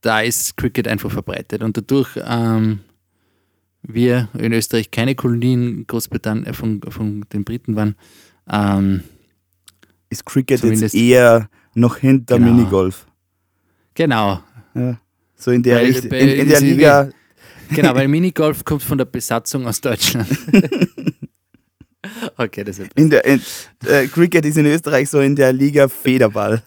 da 0.00 0.20
ist 0.20 0.56
Cricket 0.56 0.88
einfach 0.88 1.10
verbreitet. 1.10 1.62
Und 1.62 1.76
dadurch 1.76 2.10
ähm, 2.24 2.80
wir 3.88 4.28
in 4.38 4.52
Österreich 4.52 4.90
keine 4.90 5.14
Kolonien 5.14 5.86
Großbritannien 5.86 6.46
äh, 6.46 6.52
von, 6.52 6.80
von 6.88 7.24
den 7.32 7.44
Briten 7.44 7.76
waren, 7.76 7.94
ähm, 8.50 9.02
Ist 10.10 10.24
Cricket 10.26 10.62
jetzt 10.64 10.94
eher 10.94 11.48
noch 11.74 11.96
hinter 11.98 12.38
Genau. 12.38 12.52
Minigolf. 12.52 13.06
genau, 13.94 14.42
Ja. 14.74 14.98
So 15.38 15.50
in 15.50 15.62
der, 15.62 15.76
Weil 15.76 15.86
Richt- 15.86 16.08
bei- 16.08 16.18
in, 16.20 16.28
in 16.40 16.48
der 16.48 16.60
Liga. 16.60 17.10
genau, 17.70 17.94
weil 17.94 18.08
Minigolf 18.08 18.64
kommt 18.64 18.82
von 18.82 18.96
der 18.98 19.04
Besatzung 19.04 19.66
aus 19.66 19.80
Deutschland. 19.82 20.26
okay, 22.38 22.64
das 22.64 22.78
ist 22.78 22.90
In 22.94 23.10
der, 23.10 23.24
in, 23.24 23.40
äh, 23.86 24.06
Cricket 24.06 24.44
ist 24.46 24.56
in 24.56 24.66
Österreich 24.66 25.08
so 25.10 25.20
in 25.20 25.36
der 25.36 25.52
Liga 25.52 25.88
Federball. 25.88 26.62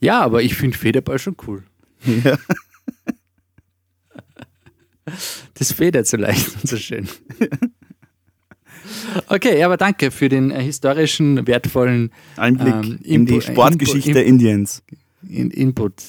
Ja, 0.00 0.20
aber 0.20 0.42
ich 0.42 0.54
finde 0.54 0.76
Federball 0.76 1.18
schon 1.18 1.36
cool. 1.46 1.62
Ja. 2.04 2.36
Das 5.54 5.72
federt 5.72 6.06
so 6.06 6.16
leicht 6.16 6.54
und 6.54 6.68
so 6.68 6.76
schön. 6.76 7.08
Okay, 9.28 9.58
ja, 9.58 9.66
aber 9.66 9.76
danke 9.76 10.10
für 10.10 10.28
den 10.28 10.50
äh, 10.50 10.62
historischen, 10.62 11.46
wertvollen 11.46 12.10
Einblick 12.36 12.74
Ähm, 12.74 12.98
in 13.02 13.26
die 13.26 13.34
Inpu- 13.34 13.40
Sportgeschichte 13.52 14.10
Inpu- 14.20 14.22
Indiens. 14.24 14.82
In 15.28 15.50
Input. 15.50 16.02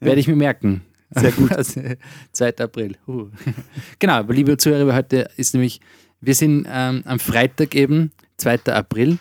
Werde 0.00 0.20
ich 0.20 0.28
mir 0.28 0.36
merken. 0.36 0.82
Sehr 1.10 1.32
gut. 1.32 1.50
Also, 1.56 1.80
2. 2.32 2.56
April. 2.58 2.96
Uh. 3.06 3.28
Genau, 3.98 4.22
liebe 4.28 4.56
Zuhörer, 4.56 4.94
heute 4.94 5.28
ist 5.36 5.54
nämlich, 5.54 5.80
wir 6.20 6.34
sind 6.34 6.66
ähm, 6.70 7.02
am 7.06 7.18
Freitag 7.18 7.74
eben, 7.74 8.12
2. 8.38 8.66
April, 8.66 9.18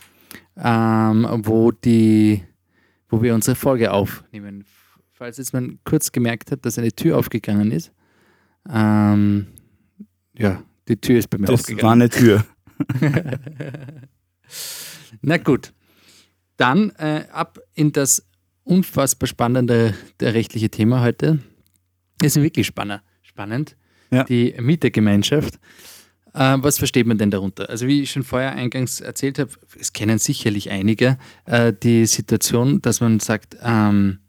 ähm, 0.58 1.28
wo, 1.44 1.72
die, 1.72 2.44
wo 3.10 3.22
wir 3.22 3.34
unsere 3.34 3.56
Folge 3.56 3.92
aufnehmen. 3.92 4.64
Falls 5.14 5.38
jetzt 5.38 5.54
man 5.54 5.80
kurz 5.84 6.12
gemerkt 6.12 6.52
hat, 6.52 6.66
dass 6.66 6.78
eine 6.78 6.92
Tür 6.92 7.18
aufgegangen 7.18 7.72
ist. 7.72 7.92
Ähm, 8.70 9.48
ja, 10.38 10.64
die 10.88 10.98
Tür 10.98 11.20
ist 11.20 11.30
bei 11.30 11.38
mir 11.38 11.48
Das 11.48 11.62
aufgegangen. 11.62 11.84
war 11.84 11.92
eine 11.94 12.10
Tür. 12.10 12.46
Na 15.22 15.38
gut, 15.38 15.74
dann 16.58 16.92
äh, 16.98 17.26
ab 17.32 17.60
in 17.74 17.92
das 17.92 18.26
unfassbar 18.64 19.28
spannende 19.28 19.94
der 20.20 20.34
rechtliche 20.34 20.70
Thema 20.70 21.02
heute. 21.02 21.40
Ist 22.22 22.36
wirklich 22.42 22.68
spannend. 22.68 23.02
spannend. 23.24 23.76
Ja. 24.12 24.24
Die 24.26 24.54
Mietergemeinschaft. 24.60 25.56
Äh, 26.34 26.58
was 26.60 26.78
versteht 26.78 27.08
man 27.08 27.18
denn 27.18 27.32
darunter? 27.32 27.70
Also 27.70 27.88
wie 27.88 28.02
ich 28.02 28.12
schon 28.12 28.24
vorher 28.24 28.54
eingangs 28.54 29.02
erzählt 29.02 29.40
habe, 29.40 29.52
es 29.80 29.92
kennen 29.94 30.18
sicherlich 30.20 30.70
einige 30.70 31.18
äh, 31.46 31.74
die 31.74 32.06
Situation, 32.06 32.82
dass 32.82 33.02
man 33.02 33.20
sagt, 33.20 33.58
ähm, 33.62 34.20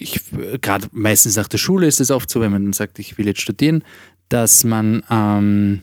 ich 0.00 0.20
gerade 0.60 0.86
meistens 0.92 1.36
nach 1.36 1.48
der 1.48 1.58
Schule 1.58 1.86
ist 1.86 2.00
es 2.00 2.10
oft 2.10 2.30
so, 2.30 2.40
wenn 2.40 2.50
man 2.52 2.64
dann 2.64 2.72
sagt, 2.72 2.98
ich 2.98 3.18
will 3.18 3.26
jetzt 3.26 3.40
studieren, 3.40 3.82
dass 4.28 4.64
man 4.64 5.02
ähm, 5.10 5.82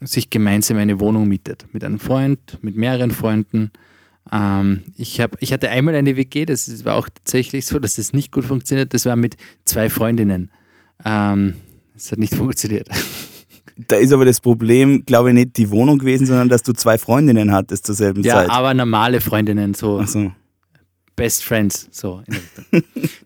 sich 0.00 0.30
gemeinsam 0.30 0.78
eine 0.78 1.00
Wohnung 1.00 1.28
mietet. 1.28 1.66
Mit 1.72 1.84
einem 1.84 1.98
Freund, 2.00 2.58
mit 2.62 2.76
mehreren 2.76 3.10
Freunden. 3.10 3.70
Ähm, 4.30 4.82
ich, 4.96 5.20
hab, 5.20 5.40
ich 5.40 5.52
hatte 5.52 5.68
einmal 5.70 5.94
eine 5.94 6.16
WG, 6.16 6.44
das 6.46 6.84
war 6.84 6.94
auch 6.94 7.08
tatsächlich 7.08 7.66
so, 7.66 7.78
dass 7.78 7.96
das 7.96 8.12
nicht 8.12 8.32
gut 8.32 8.44
funktioniert. 8.44 8.94
Das 8.94 9.06
war 9.06 9.16
mit 9.16 9.36
zwei 9.64 9.90
Freundinnen. 9.90 10.50
Ähm, 11.04 11.54
das 11.94 12.12
hat 12.12 12.18
nicht 12.18 12.34
funktioniert. 12.36 12.88
Da 13.88 13.96
ist 13.96 14.12
aber 14.12 14.24
das 14.24 14.40
Problem, 14.40 15.04
glaube 15.06 15.30
ich, 15.30 15.34
nicht 15.34 15.56
die 15.56 15.70
Wohnung 15.70 15.98
gewesen, 15.98 16.26
sondern 16.26 16.48
dass 16.48 16.62
du 16.62 16.72
zwei 16.72 16.98
Freundinnen 16.98 17.52
hattest 17.52 17.86
zur 17.86 17.94
selben 17.94 18.22
Ja, 18.22 18.34
Zeit. 18.36 18.50
aber 18.50 18.74
normale 18.74 19.20
Freundinnen, 19.20 19.74
so 19.74 19.98
Achso. 19.98 20.32
Best 21.16 21.44
Friends, 21.44 21.88
so. 21.90 22.22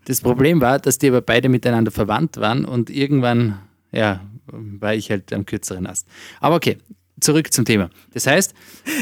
Das 0.05 0.21
Problem 0.21 0.61
war, 0.61 0.79
dass 0.79 0.97
die 0.97 1.07
aber 1.07 1.21
beide 1.21 1.49
miteinander 1.49 1.91
verwandt 1.91 2.37
waren 2.37 2.65
und 2.65 2.89
irgendwann, 2.89 3.59
ja, 3.91 4.21
war 4.47 4.93
ich 4.93 5.09
halt 5.09 5.33
am 5.33 5.45
kürzeren 5.45 5.87
Ast. 5.87 6.07
Aber 6.39 6.55
okay, 6.55 6.77
zurück 7.19 7.51
zum 7.51 7.65
Thema. 7.65 7.89
Das 8.13 8.27
heißt, 8.27 8.53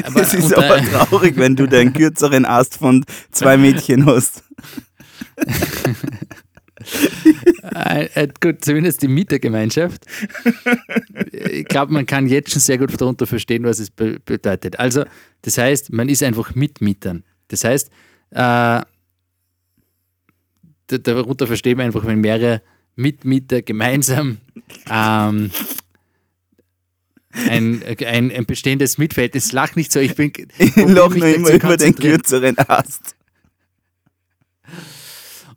aber, 0.03 0.21
Es 0.21 0.33
ist 0.33 0.55
aber 0.55 0.77
traurig, 0.81 1.37
wenn 1.37 1.55
du 1.55 1.67
den 1.67 1.93
kürzeren 1.93 2.45
Ast 2.45 2.77
von 2.77 3.05
zwei 3.31 3.57
Mädchen 3.57 4.05
hast. 4.05 4.43
Äh, 7.63 8.05
äh, 8.13 8.27
gut, 8.39 8.63
zumindest 8.63 9.01
die 9.01 9.07
Mietergemeinschaft. 9.07 10.05
Ich 11.31 11.65
glaube, 11.65 11.93
man 11.93 12.05
kann 12.05 12.27
jetzt 12.27 12.51
schon 12.51 12.61
sehr 12.61 12.77
gut 12.77 12.99
darunter 12.99 13.25
verstehen, 13.25 13.63
was 13.63 13.79
es 13.79 13.89
be 13.89 14.19
bedeutet. 14.23 14.79
Also, 14.79 15.03
das 15.41 15.57
heißt, 15.57 15.91
man 15.91 16.09
ist 16.09 16.21
einfach 16.21 16.53
Mitmietern. 16.53 17.23
Das 17.47 17.63
heißt, 17.63 17.89
äh, 18.31 18.81
da- 20.87 20.97
darunter 21.01 21.47
versteht 21.47 21.77
man 21.77 21.87
einfach, 21.87 22.05
wenn 22.05 22.21
mehrere 22.21 22.61
Mitmieter 22.95 23.61
gemeinsam 23.61 24.37
ähm, 24.89 25.51
ein, 27.31 27.83
ein, 28.05 28.31
ein 28.31 28.45
bestehendes 28.45 28.97
Mietverhältnis, 28.97 29.51
lach 29.51 29.75
nicht 29.75 29.91
so, 29.91 29.99
ich 29.99 30.15
bin 30.15 30.31
Ich 30.57 30.75
lach 30.75 31.09
nur 31.13 31.27
immer 31.27 31.49
über 31.51 31.77
den 31.77 31.95
kürzeren 31.95 32.57
Ast. 32.59 33.15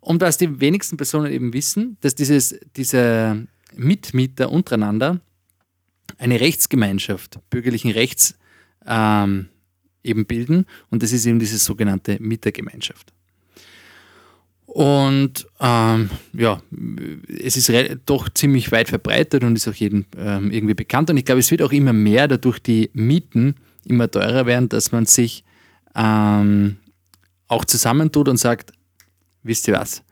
Und 0.01 0.21
was 0.21 0.37
die 0.37 0.59
wenigsten 0.59 0.97
Personen 0.97 1.31
eben 1.31 1.53
wissen, 1.53 1.97
dass 2.01 2.15
dieses, 2.15 2.59
diese 2.75 3.47
Mitmieter 3.75 4.49
untereinander 4.51 5.21
eine 6.17 6.39
Rechtsgemeinschaft 6.39 7.39
bürgerlichen 7.49 7.91
Rechts 7.91 8.35
ähm, 8.85 9.49
eben 10.03 10.25
bilden. 10.25 10.65
Und 10.89 11.03
das 11.03 11.11
ist 11.11 11.25
eben 11.25 11.39
diese 11.39 11.57
sogenannte 11.57 12.17
Mietergemeinschaft. 12.19 13.13
Und 14.65 15.47
ähm, 15.59 16.11
ja, 16.33 16.61
es 17.27 17.57
ist 17.57 17.71
doch 18.05 18.29
ziemlich 18.29 18.71
weit 18.71 18.89
verbreitet 18.89 19.43
und 19.43 19.55
ist 19.55 19.67
auch 19.67 19.73
jedem 19.73 20.05
ähm, 20.15 20.51
irgendwie 20.51 20.75
bekannt. 20.75 21.09
Und 21.09 21.17
ich 21.17 21.25
glaube, 21.25 21.39
es 21.39 21.49
wird 21.49 21.63
auch 21.63 21.71
immer 21.71 21.91
mehr 21.91 22.27
dadurch 22.27 22.59
die 22.59 22.91
Mieten 22.93 23.55
immer 23.85 24.11
teurer 24.11 24.45
werden, 24.45 24.69
dass 24.69 24.91
man 24.91 25.07
sich 25.07 25.43
ähm, 25.95 26.77
auch 27.47 27.65
zusammentut 27.65 28.29
und 28.29 28.37
sagt, 28.37 28.71
wisst 29.41 29.67
ihr 29.67 29.73
was? 29.73 30.03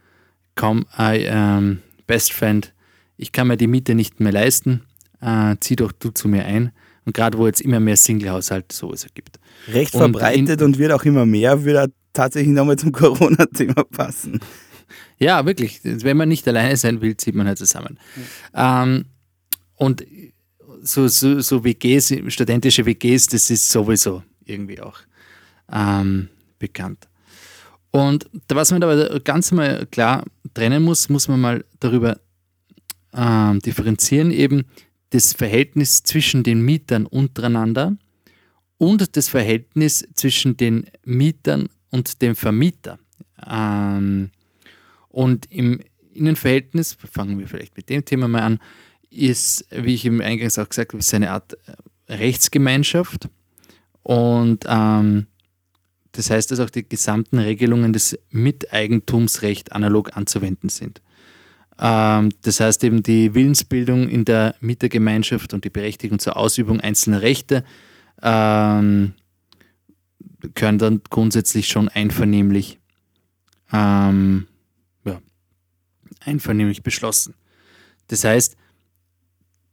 Komm, 0.55 0.85
I, 0.97 1.25
ähm, 1.27 1.83
Best 2.07 2.33
Friend, 2.33 2.73
ich 3.15 3.31
kann 3.31 3.47
mir 3.47 3.57
die 3.57 3.67
Miete 3.67 3.93
nicht 3.93 4.19
mehr 4.19 4.31
leisten, 4.31 4.81
äh, 5.21 5.55
zieh 5.59 5.75
doch 5.75 5.91
du 5.91 6.09
zu 6.09 6.27
mir 6.27 6.45
ein. 6.45 6.71
Und 7.07 7.13
gerade 7.13 7.37
wo 7.37 7.47
jetzt 7.47 7.61
immer 7.61 7.79
mehr 7.79 7.95
Single-Haushalte 7.95 8.75
sowieso 8.75 9.07
gibt. 9.13 9.39
Recht 9.69 9.93
Und 9.93 10.01
verbreitet 10.01 10.61
und 10.61 10.77
wird 10.77 10.91
auch 10.91 11.05
immer 11.05 11.25
mehr, 11.25 11.63
würde 11.63 11.89
tatsächlich 12.11 12.53
nochmal 12.53 12.75
zum 12.75 12.91
Corona-Thema 12.91 13.85
passen. 13.85 14.41
Ja, 15.17 15.45
wirklich. 15.45 15.79
Wenn 15.83 16.17
man 16.17 16.27
nicht 16.27 16.45
alleine 16.49 16.75
sein 16.75 16.99
will, 16.99 17.15
zieht 17.15 17.33
man 17.33 17.47
halt 17.47 17.59
zusammen. 17.59 17.97
Ähm, 18.53 19.05
und 19.75 20.05
so, 20.81 21.07
so, 21.07 21.39
so 21.39 21.63
WGs, 21.63 22.13
studentische 22.27 22.85
WGs, 22.85 23.27
das 23.27 23.49
ist 23.49 23.71
sowieso 23.71 24.21
irgendwie 24.43 24.81
auch 24.81 24.99
ähm, 25.71 26.27
bekannt. 26.59 27.07
Und 27.91 28.29
was 28.49 28.71
man 28.71 28.83
aber 28.83 29.21
ganz 29.21 29.53
mal 29.53 29.85
klar 29.89 30.25
trennen 30.53 30.83
muss, 30.83 31.07
muss 31.07 31.29
man 31.29 31.39
mal 31.39 31.63
darüber 31.79 32.17
ähm, 33.13 33.61
differenzieren, 33.61 34.29
eben 34.31 34.65
das 35.09 35.33
Verhältnis 35.33 36.03
zwischen 36.03 36.43
den 36.43 36.61
Mietern 36.61 37.05
untereinander 37.05 37.97
und 38.77 39.15
das 39.15 39.29
Verhältnis 39.29 40.07
zwischen 40.13 40.57
den 40.57 40.89
Mietern 41.03 41.69
und 41.91 42.21
dem 42.21 42.35
Vermieter. 42.35 42.99
Ähm, 43.45 44.31
und 45.09 45.51
im 45.51 45.79
Innenverhältnis, 46.13 46.97
fangen 47.11 47.39
wir 47.39 47.47
vielleicht 47.47 47.77
mit 47.77 47.89
dem 47.89 48.03
Thema 48.03 48.27
mal 48.27 48.41
an, 48.41 48.59
ist, 49.09 49.65
wie 49.71 49.93
ich 49.93 50.05
im 50.05 50.21
Eingangs 50.21 50.59
auch 50.59 50.67
gesagt 50.67 50.93
habe, 50.93 51.03
eine 51.13 51.31
Art 51.31 51.53
äh, 51.53 52.13
Rechtsgemeinschaft. 52.13 53.29
Und 54.03 54.65
ähm, 54.67 55.27
das 56.11 56.29
heißt, 56.29 56.51
dass 56.51 56.59
auch 56.59 56.69
die 56.69 56.87
gesamten 56.87 57.39
Regelungen 57.39 57.93
des 57.93 58.17
Miteigentumsrechts 58.31 59.71
analog 59.71 60.15
anzuwenden 60.17 60.69
sind. 60.69 61.01
Ähm, 61.79 62.29
das 62.41 62.59
heißt 62.59 62.83
eben 62.83 63.03
die 63.03 63.33
Willensbildung 63.33 64.09
in 64.09 64.25
der 64.25 64.55
Mietergemeinschaft 64.61 65.53
und 65.53 65.63
die 65.63 65.69
Berechtigung 65.69 66.19
zur 66.19 66.37
Ausübung 66.37 66.79
einzelner 66.79 67.21
Rechte 67.21 67.63
ähm, 68.21 69.13
können 70.55 70.77
dann 70.77 71.01
grundsätzlich 71.09 71.67
schon 71.67 71.89
einvernehmlich 71.89 72.79
ähm, 73.71 74.47
ja, 75.05 75.21
einvernehmlich 76.21 76.83
beschlossen. 76.83 77.35
Das 78.07 78.23
heißt, 78.23 78.55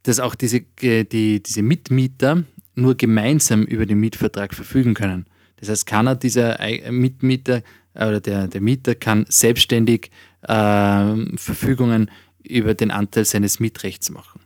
dass 0.03 0.19
auch 0.19 0.35
diese, 0.35 0.61
die, 0.61 1.41
diese 1.41 1.61
Mitmieter 1.63 2.43
nur 2.75 2.95
gemeinsam 2.95 3.63
über 3.63 3.85
den 3.85 3.99
Mietvertrag 3.99 4.53
verfügen 4.53 4.93
können. 4.93 5.25
Das 5.57 5.69
heißt, 5.69 5.85
keiner 5.85 6.15
dieser 6.15 6.59
Mitmieter 6.91 7.63
oder 7.95 8.19
der, 8.19 8.47
der 8.47 8.61
Mieter 8.61 8.93
kann 8.93 9.25
selbstständig 9.29 10.11
äh, 10.47 11.37
Verfügungen 11.37 12.11
über 12.43 12.73
den 12.73 12.91
Anteil 12.91 13.25
seines 13.25 13.59
Mietrechts 13.59 14.09
machen. 14.09 14.41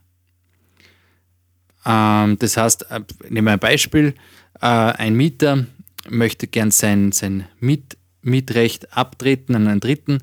Ähm, 1.84 2.38
das 2.38 2.56
heißt, 2.56 2.90
äh, 2.90 3.00
nehmen 3.28 3.46
wir 3.46 3.52
ein 3.52 3.58
Beispiel, 3.58 4.14
äh, 4.60 4.66
ein 4.66 5.14
Mieter 5.14 5.66
möchte 6.08 6.46
gern 6.46 6.70
sein, 6.70 7.12
sein 7.12 7.46
Miet, 7.58 7.96
Mietrecht 8.22 8.96
abtreten 8.96 9.54
an 9.54 9.68
einen 9.68 9.80
Dritten 9.80 10.18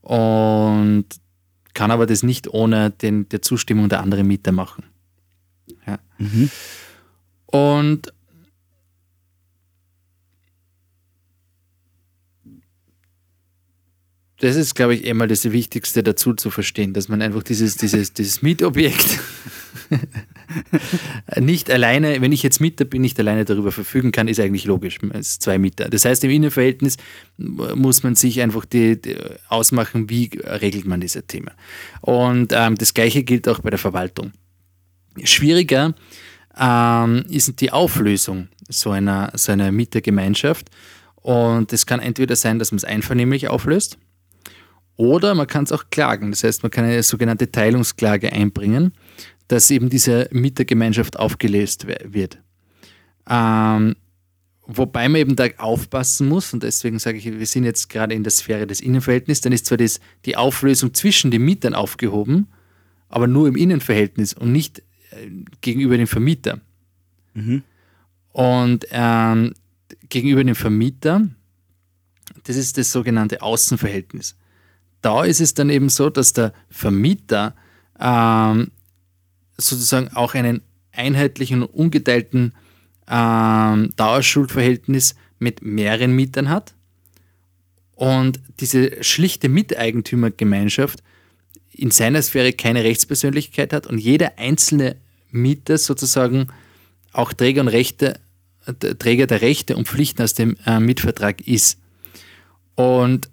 und 0.00 1.06
kann 1.74 1.90
aber 1.90 2.06
das 2.06 2.22
nicht 2.22 2.48
ohne 2.48 2.90
den, 2.90 3.28
der 3.28 3.42
Zustimmung 3.42 3.88
der 3.88 4.00
anderen 4.00 4.26
Mieter 4.26 4.52
machen. 4.52 4.84
Ja. 5.86 5.98
Mhm. 6.18 6.50
Und 7.46 8.12
das 14.38 14.56
ist, 14.56 14.74
glaube 14.74 14.94
ich, 14.94 15.04
immer 15.04 15.26
das 15.26 15.50
Wichtigste 15.50 16.02
dazu 16.02 16.34
zu 16.34 16.50
verstehen, 16.50 16.92
dass 16.92 17.08
man 17.08 17.22
einfach 17.22 17.42
dieses, 17.42 17.76
dieses, 17.76 18.12
dieses 18.12 18.42
Mietobjekt 18.42 19.18
nicht 21.40 21.70
alleine, 21.70 22.20
wenn 22.20 22.32
ich 22.32 22.42
jetzt 22.42 22.60
Mieter 22.60 22.84
bin, 22.84 23.00
nicht 23.00 23.18
alleine 23.18 23.46
darüber 23.46 23.72
verfügen 23.72 24.12
kann, 24.12 24.28
ist 24.28 24.38
eigentlich 24.38 24.66
logisch. 24.66 24.98
Es 25.14 25.30
ist 25.30 25.42
zwei 25.42 25.58
Mieter. 25.58 25.88
Das 25.88 26.04
heißt, 26.04 26.22
im 26.24 26.30
Innenverhältnis 26.30 26.98
muss 27.38 28.02
man 28.02 28.14
sich 28.14 28.42
einfach 28.42 28.66
die, 28.66 29.00
die 29.00 29.16
ausmachen, 29.48 30.10
wie 30.10 30.30
regelt 30.44 30.86
man 30.86 31.00
diese 31.00 31.22
Themen. 31.22 31.52
Und 32.02 32.52
ähm, 32.54 32.74
das 32.76 32.92
Gleiche 32.92 33.22
gilt 33.22 33.48
auch 33.48 33.60
bei 33.60 33.70
der 33.70 33.78
Verwaltung. 33.78 34.32
Schwieriger 35.24 35.94
ähm, 36.58 37.24
ist 37.30 37.58
die 37.62 37.72
Auflösung 37.72 38.48
so 38.68 38.90
einer, 38.90 39.32
so 39.34 39.52
einer 39.52 39.72
Mietergemeinschaft. 39.72 40.68
Und 41.14 41.72
es 41.72 41.86
kann 41.86 42.00
entweder 42.00 42.36
sein, 42.36 42.58
dass 42.58 42.70
man 42.70 42.76
es 42.76 42.84
einvernehmlich 42.84 43.48
auflöst 43.48 43.96
oder 44.96 45.34
man 45.34 45.46
kann 45.46 45.64
es 45.64 45.72
auch 45.72 45.84
klagen. 45.90 46.30
Das 46.30 46.42
heißt, 46.42 46.62
man 46.62 46.70
kann 46.70 46.84
eine 46.84 47.02
sogenannte 47.02 47.50
Teilungsklage 47.50 48.32
einbringen, 48.32 48.92
dass 49.48 49.70
eben 49.70 49.90
diese 49.90 50.28
Mietergemeinschaft 50.32 51.18
aufgelöst 51.18 51.86
wird. 51.86 52.38
Ähm, 53.28 53.96
wobei 54.66 55.08
man 55.08 55.20
eben 55.20 55.36
da 55.36 55.46
aufpassen 55.58 56.28
muss, 56.28 56.52
und 56.52 56.62
deswegen 56.62 56.98
sage 56.98 57.18
ich, 57.18 57.26
wir 57.26 57.46
sind 57.46 57.64
jetzt 57.64 57.88
gerade 57.88 58.14
in 58.14 58.24
der 58.24 58.32
Sphäre 58.32 58.66
des 58.66 58.80
Innenverhältnisses, 58.80 59.42
dann 59.42 59.52
ist 59.52 59.66
zwar 59.66 59.78
das, 59.78 60.00
die 60.24 60.36
Auflösung 60.36 60.94
zwischen 60.94 61.30
den 61.30 61.44
Mietern 61.44 61.74
aufgehoben, 61.74 62.48
aber 63.08 63.26
nur 63.26 63.46
im 63.46 63.56
Innenverhältnis 63.56 64.32
und 64.32 64.50
nicht 64.50 64.80
äh, 65.10 65.30
gegenüber 65.60 65.96
dem 65.96 66.06
Vermieter. 66.06 66.60
Mhm. 67.34 67.62
Und 68.32 68.86
ähm, 68.90 69.54
gegenüber 70.08 70.42
dem 70.42 70.54
Vermieter, 70.54 71.28
das 72.44 72.56
ist 72.56 72.78
das 72.78 72.90
sogenannte 72.90 73.42
Außenverhältnis 73.42 74.36
da 75.06 75.22
ist 75.22 75.40
es 75.40 75.54
dann 75.54 75.70
eben 75.70 75.88
so, 75.88 76.10
dass 76.10 76.32
der 76.32 76.52
Vermieter 76.68 77.54
ähm, 78.00 78.72
sozusagen 79.56 80.08
auch 80.08 80.34
einen 80.34 80.62
einheitlichen 80.90 81.62
und 81.62 81.68
ungeteilten 81.68 82.54
ähm, 83.08 83.90
Dauerschuldverhältnis 83.94 85.14
mit 85.38 85.62
mehreren 85.62 86.10
Mietern 86.10 86.48
hat. 86.48 86.74
Und 87.94 88.40
diese 88.58 89.04
schlichte 89.04 89.48
Miteigentümergemeinschaft 89.48 91.04
in 91.70 91.92
seiner 91.92 92.20
Sphäre 92.20 92.52
keine 92.52 92.82
Rechtspersönlichkeit 92.82 93.72
hat 93.72 93.86
und 93.86 93.98
jeder 93.98 94.40
einzelne 94.40 94.96
Mieter 95.30 95.78
sozusagen 95.78 96.48
auch 97.12 97.32
Träger 97.32 97.60
und 97.60 97.68
Rechte, 97.68 98.18
äh, 98.66 98.72
Träger 98.72 99.28
der 99.28 99.40
Rechte 99.40 99.76
und 99.76 99.86
Pflichten 99.86 100.22
aus 100.22 100.34
dem 100.34 100.56
äh, 100.66 100.80
Mietvertrag 100.80 101.46
ist. 101.46 101.78
Und 102.74 103.30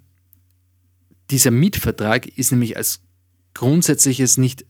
dieser 1.34 1.52
Mietvertrag 1.52 2.28
ist 2.38 2.52
nämlich 2.52 2.78
als 2.78 3.02
grundsätzliches 3.54 4.38
nicht 4.38 4.66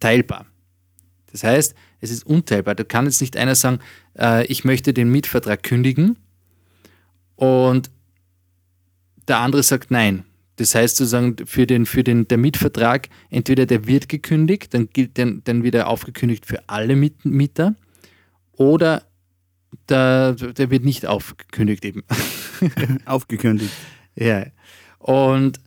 teilbar. 0.00 0.46
Das 1.32 1.42
heißt, 1.42 1.74
es 2.00 2.10
ist 2.10 2.24
unteilbar. 2.24 2.74
Da 2.74 2.84
kann 2.84 3.06
jetzt 3.06 3.20
nicht 3.20 3.36
einer 3.36 3.54
sagen, 3.54 3.80
äh, 4.18 4.46
ich 4.46 4.64
möchte 4.64 4.94
den 4.94 5.10
Mietvertrag 5.10 5.62
kündigen 5.62 6.16
und 7.36 7.90
der 9.26 9.38
andere 9.38 9.62
sagt 9.62 9.90
nein. 9.90 10.24
Das 10.56 10.76
heißt 10.76 10.96
sozusagen, 10.96 11.36
für 11.46 11.66
den, 11.66 11.84
für 11.84 12.04
den 12.04 12.28
der 12.28 12.38
Mietvertrag, 12.38 13.08
entweder 13.30 13.66
der 13.66 13.88
wird 13.88 14.08
gekündigt, 14.08 14.72
dann 14.72 14.88
gilt 14.90 15.18
dann, 15.18 15.42
dann 15.42 15.64
wieder 15.64 15.88
aufgekündigt 15.88 16.46
für 16.46 16.68
alle 16.68 16.94
Mieter, 16.94 17.74
oder 18.52 19.02
der, 19.88 20.34
der 20.34 20.70
wird 20.70 20.84
nicht 20.84 21.06
aufgekündigt 21.06 21.84
eben. 21.84 22.04
aufgekündigt. 23.04 23.72
Ja. 24.14 24.46
Und 24.98 25.58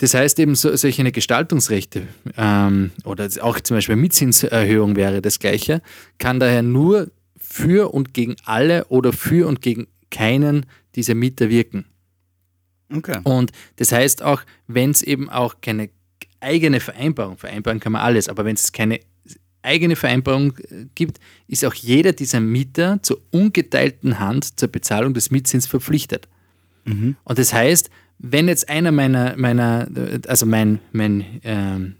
das 0.00 0.14
heißt 0.14 0.38
eben, 0.38 0.54
so, 0.54 0.74
solche 0.76 1.12
Gestaltungsrechte 1.12 2.08
ähm, 2.38 2.90
oder 3.04 3.28
auch 3.42 3.60
zum 3.60 3.76
Beispiel 3.76 3.96
Mietzinserhöhung 3.96 4.96
wäre 4.96 5.20
das 5.20 5.38
gleiche, 5.38 5.82
kann 6.16 6.40
daher 6.40 6.62
nur 6.62 7.10
für 7.36 7.92
und 7.92 8.14
gegen 8.14 8.36
alle 8.46 8.86
oder 8.86 9.12
für 9.12 9.46
und 9.46 9.60
gegen 9.60 9.88
keinen 10.10 10.64
dieser 10.94 11.14
Mieter 11.14 11.50
wirken. 11.50 11.84
Okay. 12.90 13.18
Und 13.24 13.52
das 13.76 13.92
heißt 13.92 14.22
auch, 14.22 14.42
wenn 14.66 14.90
es 14.90 15.02
eben 15.02 15.28
auch 15.28 15.56
keine 15.60 15.90
eigene 16.40 16.80
Vereinbarung, 16.80 17.36
vereinbaren 17.36 17.78
kann 17.78 17.92
man 17.92 18.00
alles, 18.00 18.30
aber 18.30 18.46
wenn 18.46 18.56
es 18.56 18.72
keine 18.72 19.00
eigene 19.60 19.96
Vereinbarung 19.96 20.56
äh, 20.56 20.86
gibt, 20.94 21.20
ist 21.46 21.62
auch 21.66 21.74
jeder 21.74 22.14
dieser 22.14 22.40
Mieter 22.40 23.02
zur 23.02 23.20
ungeteilten 23.32 24.18
Hand 24.18 24.58
zur 24.58 24.70
Bezahlung 24.70 25.12
des 25.12 25.30
Mietzins 25.30 25.66
verpflichtet. 25.66 26.26
Mhm. 26.86 27.16
Und 27.22 27.38
das 27.38 27.52
heißt, 27.52 27.90
wenn 28.22 28.48
jetzt 28.48 28.68
einer 28.68 28.92
meiner, 28.92 29.36
meiner 29.36 29.88
also 30.26 30.44
mein, 30.44 30.80
mein 30.92 31.40
ähm, 31.42 31.94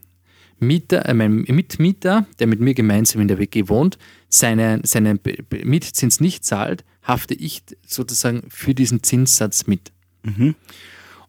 Mieter, 0.59 1.07
äh, 1.07 1.15
mein 1.15 1.45
Mitmieter, 1.49 2.27
der 2.39 2.47
mit 2.47 2.61
mir 2.61 2.75
gemeinsam 2.75 3.23
in 3.23 3.29
der 3.29 3.39
WG 3.39 3.69
wohnt, 3.69 3.99
seinen, 4.29 4.85
seinen 4.85 5.19
Mietzins 5.65 6.21
nicht 6.21 6.45
zahlt, 6.45 6.85
hafte 7.03 7.35
ich 7.35 7.63
sozusagen 7.87 8.43
für 8.51 8.75
diesen 8.75 9.03
Zinssatz 9.03 9.67
mit. 9.67 9.93
Mhm. 10.23 10.55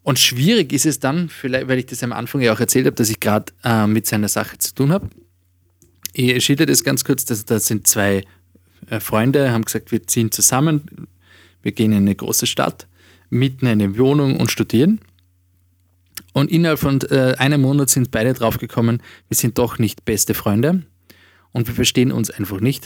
Und 0.02 0.18
schwierig 0.18 0.72
ist 0.72 0.84
es 0.84 1.00
dann, 1.00 1.30
vielleicht, 1.30 1.68
weil 1.68 1.78
ich 1.78 1.86
das 1.86 2.02
am 2.02 2.12
Anfang 2.12 2.42
ja 2.42 2.52
auch 2.52 2.60
erzählt 2.60 2.86
habe, 2.86 2.96
dass 2.96 3.08
ich 3.08 3.20
gerade 3.20 3.52
äh, 3.64 3.86
mit 3.86 4.06
seiner 4.06 4.28
Sache 4.28 4.58
zu 4.58 4.74
tun 4.74 4.92
habe. 4.92 5.08
Ich 6.12 6.44
schilder 6.44 6.66
das 6.66 6.84
ganz 6.84 7.04
kurz, 7.04 7.24
dass 7.24 7.46
da 7.46 7.58
sind 7.58 7.86
zwei 7.86 8.24
äh, 8.90 9.00
Freunde, 9.00 9.52
haben 9.52 9.64
gesagt, 9.64 9.90
wir 9.90 10.06
ziehen 10.06 10.30
zusammen, 10.30 11.08
wir 11.62 11.72
gehen 11.72 11.92
in 11.92 11.98
eine 11.98 12.14
große 12.14 12.46
Stadt 12.46 12.86
mitten 13.32 13.66
in 13.66 13.72
eine 13.72 13.98
Wohnung 13.98 14.38
und 14.38 14.50
studieren. 14.50 15.00
Und 16.34 16.50
innerhalb 16.50 16.78
von 16.78 17.00
äh, 17.10 17.34
einem 17.38 17.62
Monat 17.62 17.90
sind 17.90 18.10
beide 18.10 18.34
draufgekommen, 18.34 19.02
wir 19.28 19.36
sind 19.36 19.58
doch 19.58 19.78
nicht 19.78 20.04
beste 20.04 20.34
Freunde 20.34 20.82
und 21.50 21.66
wir 21.66 21.74
verstehen 21.74 22.12
uns 22.12 22.30
einfach 22.30 22.60
nicht. 22.60 22.84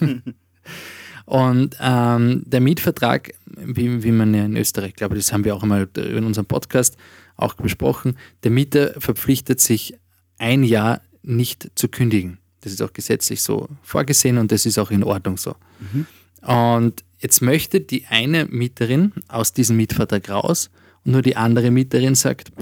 und 1.24 1.76
ähm, 1.80 2.42
der 2.46 2.60
Mietvertrag, 2.60 3.32
wie, 3.46 4.02
wie 4.02 4.12
man 4.12 4.34
ja 4.34 4.44
in 4.44 4.56
Österreich, 4.56 4.94
glaube 4.94 5.16
das 5.16 5.32
haben 5.32 5.44
wir 5.44 5.54
auch 5.54 5.62
einmal 5.62 5.88
in 5.96 6.24
unserem 6.24 6.46
Podcast 6.46 6.96
auch 7.36 7.54
besprochen, 7.54 8.16
der 8.42 8.50
Mieter 8.50 8.94
verpflichtet 9.00 9.60
sich 9.60 9.94
ein 10.38 10.64
Jahr 10.64 11.00
nicht 11.22 11.70
zu 11.74 11.88
kündigen. 11.88 12.38
Das 12.60 12.72
ist 12.72 12.82
auch 12.82 12.92
gesetzlich 12.92 13.42
so 13.42 13.68
vorgesehen 13.82 14.38
und 14.38 14.52
das 14.52 14.66
ist 14.66 14.78
auch 14.78 14.90
in 14.90 15.04
Ordnung 15.04 15.38
so. 15.38 15.54
Mhm. 15.80 16.06
Und 16.42 17.04
Jetzt 17.18 17.42
möchte 17.42 17.80
die 17.80 18.06
eine 18.06 18.46
Mieterin 18.46 19.12
aus 19.26 19.52
diesem 19.52 19.76
Mietvertrag 19.76 20.30
raus 20.30 20.70
und 21.04 21.12
nur 21.12 21.22
die 21.22 21.36
andere 21.36 21.70
Mieterin 21.70 22.14
sagt, 22.14 22.52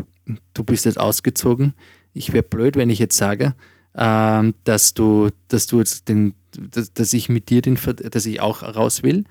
du 0.55 0.65
bist 0.65 0.87
jetzt 0.87 0.99
ausgezogen. 0.99 1.75
Ich 2.15 2.33
wäre 2.33 2.43
blöd, 2.43 2.77
wenn 2.77 2.89
ich 2.89 2.99
jetzt 2.99 3.19
sage, 3.19 3.55
äh, 3.93 4.53
dass 4.65 4.95
du, 4.95 5.29
dass 5.49 5.67
du 5.67 5.79
jetzt 5.81 6.09
den, 6.09 6.35
dass, 6.53 6.93
dass 6.93 7.13
ich 7.13 7.29
mit 7.29 7.51
dir 7.51 7.61
den, 7.61 7.79
dass 8.11 8.25
ich 8.25 8.41
auch 8.41 8.63
raus 8.63 9.03
will. 9.03 9.25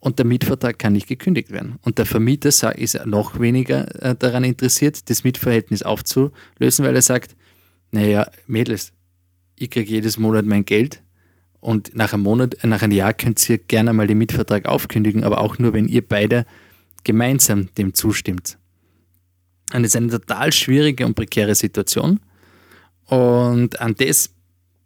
Und 0.00 0.20
der 0.20 0.26
Mietvertrag 0.26 0.78
kann 0.78 0.92
nicht 0.92 1.08
gekündigt 1.08 1.50
werden. 1.50 1.80
Und 1.82 1.98
der 1.98 2.06
Vermieter 2.06 2.50
ist 2.78 3.04
noch 3.04 3.40
weniger 3.40 4.00
äh, 4.00 4.14
daran 4.14 4.44
interessiert, 4.44 5.10
das 5.10 5.24
Mietverhältnis 5.24 5.82
aufzulösen, 5.82 6.84
weil 6.84 6.94
er 6.94 7.02
sagt, 7.02 7.34
naja, 7.90 8.30
Mädels, 8.46 8.92
ich 9.56 9.70
kriege 9.70 9.90
jedes 9.90 10.16
Monat 10.16 10.44
mein 10.46 10.64
Geld, 10.64 11.02
und 11.60 11.94
nach 11.94 12.12
einem 12.12 12.22
Monat, 12.22 12.56
nach 12.62 12.82
einem 12.82 12.92
Jahr 12.92 13.12
könnt 13.12 13.48
ihr 13.48 13.58
gerne 13.58 13.92
mal 13.92 14.06
den 14.06 14.18
Mietvertrag 14.18 14.66
aufkündigen, 14.66 15.24
aber 15.24 15.40
auch 15.40 15.58
nur, 15.58 15.72
wenn 15.72 15.88
ihr 15.88 16.06
beide 16.06 16.46
gemeinsam 17.04 17.68
dem 17.76 17.94
zustimmt. 17.94 18.58
Und 19.72 19.82
das 19.82 19.90
ist 19.90 19.96
eine 19.96 20.08
total 20.08 20.52
schwierige 20.52 21.04
und 21.04 21.14
prekäre 21.14 21.54
Situation. 21.54 22.20
Und 23.06 23.80
an 23.80 23.94
das 23.98 24.30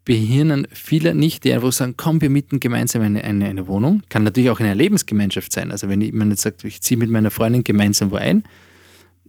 behirnen 0.04 0.66
viele 0.72 1.14
nicht, 1.14 1.44
die 1.44 1.52
einfach 1.52 1.72
sagen, 1.72 1.94
komm, 1.96 2.20
wir 2.20 2.30
mieten 2.30 2.58
gemeinsam 2.58 3.02
eine, 3.02 3.22
eine, 3.22 3.46
eine 3.46 3.66
Wohnung. 3.68 4.02
Kann 4.08 4.24
natürlich 4.24 4.50
auch 4.50 4.58
eine 4.58 4.74
Lebensgemeinschaft 4.74 5.52
sein. 5.52 5.70
Also 5.70 5.88
wenn 5.88 6.14
man 6.16 6.30
jetzt 6.30 6.42
sagt, 6.42 6.64
ich 6.64 6.80
ziehe 6.80 6.98
mit 6.98 7.10
meiner 7.10 7.30
Freundin 7.30 7.62
gemeinsam 7.62 8.10
wo 8.10 8.16
ein. 8.16 8.42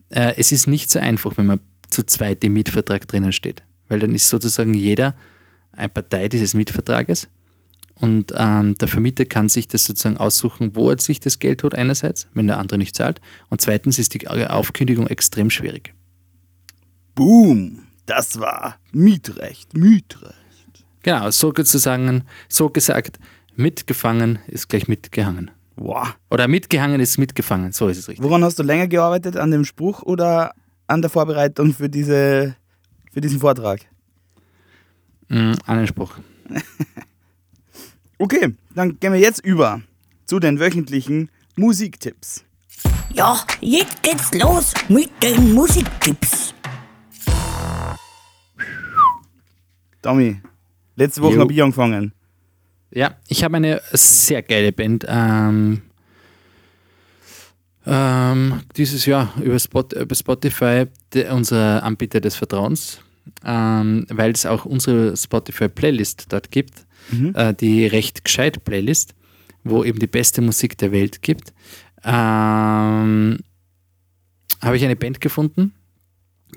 Äh, 0.09 0.33
es 0.37 0.51
ist 0.51 0.67
nicht 0.67 0.89
so 0.89 0.99
einfach, 0.99 1.37
wenn 1.37 1.45
man 1.45 1.59
zu 1.89 2.03
zweit 2.03 2.43
im 2.43 2.53
Mietvertrag 2.53 3.07
drinnen 3.07 3.31
steht. 3.31 3.61
Weil 3.87 3.99
dann 3.99 4.15
ist 4.15 4.29
sozusagen 4.29 4.73
jeder 4.73 5.15
eine 5.73 5.89
Partei 5.89 6.29
dieses 6.29 6.53
Mietvertrages. 6.53 7.27
Und 7.95 8.33
ähm, 8.35 8.75
der 8.75 8.87
Vermieter 8.87 9.25
kann 9.25 9.49
sich 9.49 9.67
das 9.67 9.85
sozusagen 9.85 10.17
aussuchen, 10.17 10.75
wo 10.75 10.89
er 10.89 10.99
sich 10.99 11.19
das 11.19 11.39
Geld 11.39 11.63
holt, 11.63 11.75
einerseits, 11.75 12.27
wenn 12.33 12.47
der 12.47 12.57
andere 12.57 12.77
nicht 12.77 12.95
zahlt. 12.95 13.21
Und 13.49 13.61
zweitens 13.61 13.99
ist 13.99 14.13
die 14.13 14.27
Aufkündigung 14.27 15.07
extrem 15.07 15.49
schwierig. 15.49 15.93
Boom, 17.15 17.83
das 18.05 18.39
war 18.39 18.77
Mietrecht, 18.91 19.77
Mietrecht. 19.77 20.33
Genau, 21.03 21.29
so 21.29 21.53
sozusagen, 21.55 22.23
so 22.49 22.69
gesagt, 22.69 23.19
mitgefangen 23.55 24.39
ist 24.47 24.69
gleich 24.69 24.87
mitgehangen. 24.87 25.51
Wow. 25.75 26.15
Oder 26.29 26.47
mitgehangen 26.47 26.99
ist 26.99 27.17
mitgefangen, 27.17 27.71
so 27.71 27.87
ist 27.87 27.97
es 27.97 28.07
richtig. 28.07 28.23
Woran 28.23 28.43
hast 28.43 28.57
du 28.57 28.63
länger 28.63 28.87
gearbeitet? 28.87 29.37
An 29.37 29.51
dem 29.51 29.65
Spruch 29.65 30.01
oder 30.01 30.53
an 30.87 31.01
der 31.01 31.09
Vorbereitung 31.09 31.73
für, 31.73 31.89
diese, 31.89 32.55
für 33.11 33.21
diesen 33.21 33.39
Vortrag? 33.39 33.81
Mm, 35.33 35.53
an 35.65 35.77
den 35.77 35.87
Spruch. 35.87 36.13
okay, 38.19 38.53
dann 38.75 38.99
gehen 38.99 39.13
wir 39.13 39.19
jetzt 39.19 39.43
über 39.43 39.81
zu 40.27 40.39
den 40.39 40.59
wöchentlichen 40.59 41.29
Musiktipps. 41.55 42.43
Ja, 43.11 43.43
jetzt 43.59 44.03
geht's 44.03 44.31
los 44.35 44.73
mit 44.89 45.09
den 45.23 45.53
Musiktipps. 45.55 46.53
Tommy, 50.03 50.39
letzte 50.95 51.23
Woche 51.23 51.39
habe 51.39 51.51
ich 51.51 51.63
angefangen. 51.63 52.13
Ja, 52.91 53.17
ich 53.27 53.43
habe 53.43 53.57
eine 53.57 53.81
sehr 53.91 54.43
geile 54.43 54.71
Band 54.71 55.03
ähm, 55.07 55.81
ähm, 57.87 58.61
dieses 58.75 59.07
Jahr 59.07 59.33
über, 59.41 59.57
Spot, 59.57 59.87
über 59.95 60.13
Spotify, 60.13 60.85
der, 61.11 61.33
unser 61.33 61.81
Anbieter 61.81 62.21
des 62.21 62.35
Vertrauens, 62.35 63.01
ähm, 63.45 64.05
weil 64.09 64.31
es 64.31 64.45
auch 64.45 64.65
unsere 64.65 65.15
Spotify-Playlist 65.17 66.25
dort 66.31 66.51
gibt, 66.51 66.85
Mhm. 67.11 67.35
äh, 67.35 67.53
die 67.53 67.85
recht 67.85 68.23
gescheit 68.23 68.63
Playlist, 68.63 69.13
wo 69.65 69.83
eben 69.83 69.99
die 69.99 70.07
beste 70.07 70.41
Musik 70.41 70.77
der 70.77 70.91
Welt 70.93 71.21
gibt, 71.21 71.53
ähm, 72.03 73.39
habe 74.61 74.77
ich 74.77 74.85
eine 74.85 74.95
Band 74.95 75.19
gefunden, 75.19 75.73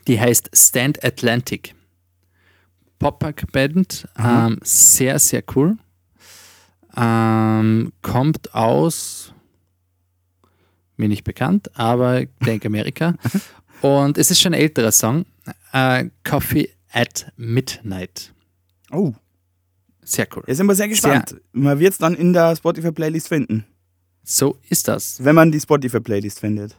die 0.06 0.20
heißt 0.20 0.50
Stand 0.54 1.02
Atlantic. 1.04 1.74
Pop-Punk-Band, 2.98 4.08
Aha. 4.14 4.46
ähm, 4.46 4.58
sehr, 4.62 5.18
sehr 5.18 5.42
cool. 5.54 5.76
Ähm, 6.96 7.92
kommt 8.02 8.54
aus, 8.54 9.32
mir 10.96 11.08
nicht 11.08 11.24
bekannt, 11.24 11.76
aber 11.76 12.22
ich 12.22 12.28
denke 12.46 12.68
Amerika. 12.68 13.14
Und 13.82 14.16
es 14.16 14.30
ist 14.30 14.40
schon 14.40 14.54
ein 14.54 14.60
älterer 14.60 14.92
Song, 14.92 15.26
äh, 15.72 16.06
Coffee 16.24 16.70
at 16.92 17.32
Midnight. 17.36 18.32
Oh, 18.90 19.12
Sehr 20.02 20.26
cool. 20.36 20.44
jetzt 20.46 20.56
sind 20.58 20.66
wir 20.66 20.74
sehr 20.74 20.88
gespannt. 20.88 21.36
Man 21.52 21.78
wird 21.78 21.92
es 21.92 21.98
dann 21.98 22.14
in 22.14 22.32
der 22.32 22.54
Spotify-Playlist 22.56 23.28
finden, 23.28 23.64
So 24.22 24.58
ist 24.68 24.88
das. 24.88 25.22
wenn 25.24 25.34
man 25.34 25.50
die 25.52 25.60
Spotify-Playlist 25.60 26.40
findet. 26.40 26.76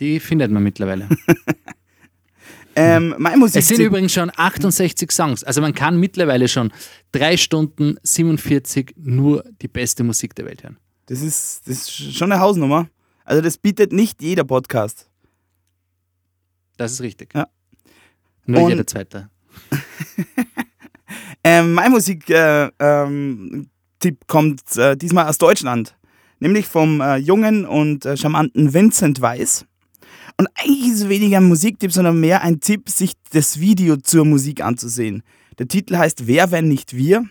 Die 0.00 0.20
findet 0.20 0.50
man 0.50 0.62
mittlerweile. 0.62 1.08
Ähm, 2.78 3.14
mein 3.16 3.38
Musik 3.38 3.60
Es 3.60 3.68
sind 3.68 3.80
übrigens 3.80 4.12
schon 4.12 4.30
68 4.36 5.10
Songs. 5.10 5.42
Also 5.42 5.62
man 5.62 5.72
kann 5.74 5.98
mittlerweile 5.98 6.46
schon 6.46 6.70
3 7.12 7.38
Stunden 7.38 7.96
47 8.02 8.92
nur 8.98 9.42
die 9.62 9.68
beste 9.68 10.04
Musik 10.04 10.34
der 10.34 10.44
Welt 10.44 10.62
hören. 10.62 10.76
das, 11.06 11.22
ist, 11.22 11.62
das 11.66 11.88
ist 11.88 12.14
schon 12.14 12.30
eine 12.30 12.40
Hausnummer. 12.42 12.90
Also 13.24 13.40
das 13.40 13.56
bietet 13.56 13.92
nicht 13.92 14.20
jeder 14.20 14.44
Podcast. 14.44 15.08
Das 16.76 16.92
ist 16.92 17.00
richtig. 17.00 17.34
Ja. 17.34 17.48
Nur 18.46 18.62
Und- 18.62 18.70
jeder 18.70 18.86
Zweite. 18.86 19.28
Ähm, 21.48 21.74
mein 21.74 21.92
Musik-Tipp 21.92 22.34
äh, 22.34 22.70
ähm, 22.80 23.68
kommt 24.26 24.76
äh, 24.76 24.96
diesmal 24.96 25.28
aus 25.28 25.38
Deutschland, 25.38 25.96
nämlich 26.40 26.66
vom 26.66 27.00
äh, 27.00 27.18
jungen 27.18 27.64
und 27.64 28.04
äh, 28.04 28.16
charmanten 28.16 28.74
Vincent 28.74 29.20
Weiss. 29.20 29.64
Und 30.38 30.48
eigentlich 30.56 30.88
ist 30.88 31.02
es 31.02 31.08
weniger 31.08 31.36
ein 31.36 31.44
Musiktipp, 31.44 31.92
sondern 31.92 32.18
mehr 32.18 32.42
ein 32.42 32.58
Tipp, 32.58 32.88
sich 32.88 33.12
das 33.30 33.60
Video 33.60 33.96
zur 33.96 34.24
Musik 34.24 34.60
anzusehen. 34.60 35.22
Der 35.60 35.68
Titel 35.68 35.96
heißt 35.96 36.26
Wer, 36.26 36.50
wenn 36.50 36.66
nicht 36.66 36.96
wir? 36.96 37.24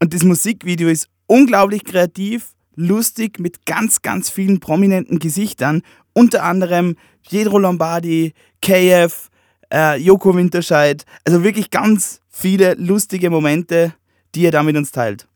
Und 0.00 0.14
das 0.14 0.24
Musikvideo 0.24 0.88
ist 0.88 1.10
unglaublich 1.26 1.84
kreativ, 1.84 2.54
lustig, 2.76 3.38
mit 3.38 3.66
ganz, 3.66 4.00
ganz 4.00 4.30
vielen 4.30 4.60
prominenten 4.60 5.18
Gesichtern. 5.18 5.82
Unter 6.14 6.44
anderem 6.44 6.96
Pietro 7.28 7.58
Lombardi, 7.58 8.32
KF, 8.62 9.29
äh, 9.72 9.96
Joko 9.96 10.34
Winterscheid. 10.34 11.04
Also 11.24 11.42
wirklich 11.44 11.70
ganz 11.70 12.20
viele 12.28 12.74
lustige 12.74 13.30
Momente, 13.30 13.94
die 14.34 14.44
er 14.44 14.50
da 14.50 14.62
mit 14.62 14.76
uns 14.76 14.92
teilt. 14.92 15.26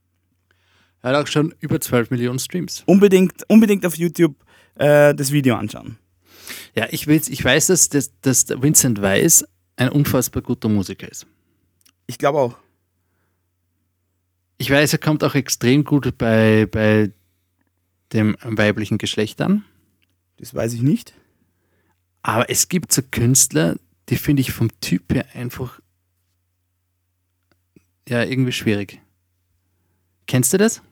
Er 1.03 1.11
hat 1.11 1.25
auch 1.25 1.31
schon 1.31 1.55
über 1.61 1.81
12 1.81 2.11
Millionen 2.11 2.38
Streams. 2.38 2.83
Unbedingt, 2.87 3.42
unbedingt 3.49 3.85
auf 3.85 3.97
YouTube 3.97 4.37
äh, 4.77 5.14
das 5.14 5.33
Video 5.33 5.57
anschauen. 5.57 5.99
Ja, 6.75 6.87
ich, 6.90 7.07
will's, 7.07 7.29
ich 7.29 7.44
weiß, 7.44 7.66
dass, 7.68 7.88
dass, 7.88 8.11
dass 8.20 8.49
Vincent 8.49 9.01
Weiss 9.03 9.44
ein 9.77 9.88
unfassbar 9.88 10.42
guter 10.42 10.68
Musiker 10.68 11.11
ist. 11.11 11.27
Ich 12.07 12.18
glaube 12.18 12.38
auch. 12.38 12.57
Ich 14.59 14.70
weiß, 14.70 14.92
er 14.92 14.99
kommt 14.99 15.25
auch 15.25 15.35
extrem 15.35 15.85
gut 15.85 16.16
bei, 16.16 16.66
bei 16.70 17.11
dem 18.12 18.37
weiblichen 18.42 18.99
Geschlecht 18.99 19.40
an. 19.40 19.64
Das 20.38 20.55
weiß 20.55 20.73
ich 20.75 20.83
nicht. 20.83 21.12
Aber 22.23 22.49
es 22.49 22.68
gibt 22.68 22.92
so 22.92 23.03
Künstler, 23.11 23.77
die 24.09 24.17
finde 24.17 24.43
ich 24.43 24.53
vom 24.53 24.69
Typ 24.81 25.12
her 25.14 25.27
einfach 25.35 25.81
ja 28.09 28.23
irgendwie 28.23 28.53
schwierig. 28.53 29.01
Kennst 30.27 30.53
du 30.53 30.59
das? 30.59 30.83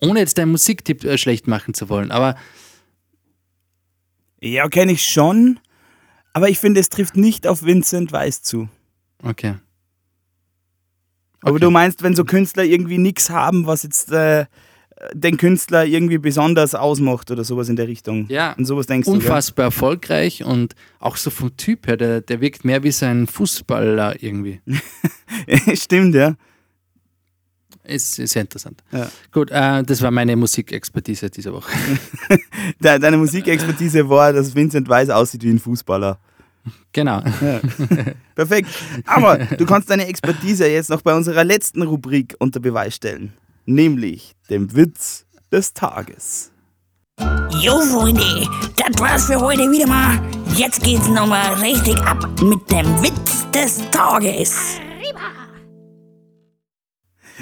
Ohne 0.00 0.20
jetzt 0.20 0.38
deinen 0.38 0.50
Musiktipp 0.52 1.04
äh, 1.04 1.18
schlecht 1.18 1.46
machen 1.46 1.74
zu 1.74 1.88
wollen, 1.88 2.10
aber 2.10 2.36
Ja, 4.40 4.68
kenne 4.68 4.92
ich 4.92 5.04
schon. 5.04 5.58
Aber 6.32 6.48
ich 6.48 6.58
finde, 6.58 6.80
es 6.80 6.88
trifft 6.88 7.16
nicht 7.16 7.46
auf 7.46 7.62
Vincent 7.62 8.12
Weiss 8.12 8.42
zu. 8.42 8.68
okay. 9.22 9.56
Aber 11.40 11.52
Okay. 11.52 11.60
du 11.60 11.70
meinst, 11.70 12.02
wenn 12.02 12.14
so 12.16 12.24
Künstler 12.24 12.64
irgendwie 12.64 12.98
nichts 12.98 13.30
haben, 13.30 13.66
was 13.66 13.82
jetzt 13.84 14.10
äh, 14.12 14.46
den 15.12 15.36
Künstler 15.36 15.84
irgendwie 15.84 16.18
besonders 16.18 16.74
ausmacht 16.74 17.30
oder 17.30 17.44
sowas 17.44 17.68
in 17.68 17.76
der 17.76 17.88
Richtung. 17.88 18.26
Ja, 18.28 18.54
Und 18.58 18.64
sowas 18.64 18.86
denkst 18.86 19.06
unfassbar 19.08 19.66
erfolgreich 19.66 20.44
und 20.44 20.74
auch 20.98 21.16
so 21.16 21.30
vom 21.30 21.56
Typ 21.56 21.86
her, 21.86 21.96
der, 21.96 22.20
der 22.20 22.40
wirkt 22.40 22.64
mehr 22.64 22.82
wie 22.82 22.90
so 22.90 23.06
ein 23.06 23.26
Fußballer 23.26 24.22
irgendwie. 24.22 24.60
du? 24.66 25.76
Stimmt, 25.76 26.14
ja. 26.14 26.34
Ist, 27.84 28.18
ist 28.18 28.32
sehr 28.32 28.42
interessant. 28.42 28.82
Ja. 28.92 29.10
Gut, 29.32 29.50
äh, 29.50 29.82
das 29.82 30.02
war 30.02 30.10
meine 30.10 30.36
Musikexpertise 30.36 31.30
diese 31.30 31.52
Woche. 31.52 31.72
De 32.80 32.98
deine 32.98 33.16
Musikexpertise 33.16 34.08
war, 34.08 34.32
dass 34.32 34.54
Vincent 34.54 34.88
Weiss 34.88 35.08
aussieht 35.08 35.42
wie 35.42 35.50
ein 35.50 35.58
Fußballer. 35.58 36.18
Genau. 36.92 37.22
Perfekt. 38.34 38.68
Aber 39.06 39.38
du 39.38 39.64
kannst 39.64 39.88
deine 39.88 40.06
Expertise 40.06 40.66
jetzt 40.66 40.90
noch 40.90 41.00
bei 41.00 41.14
unserer 41.14 41.44
letzten 41.44 41.82
Rubrik 41.82 42.34
unter 42.38 42.60
Beweis 42.60 42.94
stellen. 42.96 43.32
Nämlich 43.70 44.32
dem 44.48 44.74
Witz 44.74 45.26
des 45.52 45.74
Tages. 45.74 46.50
Jo, 47.60 47.78
Freunde, 47.80 48.48
das 48.78 48.98
war's 48.98 49.26
für 49.26 49.38
heute 49.38 49.70
wieder 49.70 49.86
mal. 49.86 50.18
Jetzt 50.56 50.82
geht's 50.82 51.06
nochmal 51.06 51.52
richtig 51.60 51.98
ab 51.98 52.26
mit 52.40 52.70
dem 52.70 52.86
Witz 53.02 53.46
des 53.50 53.82
Tages. 53.90 54.80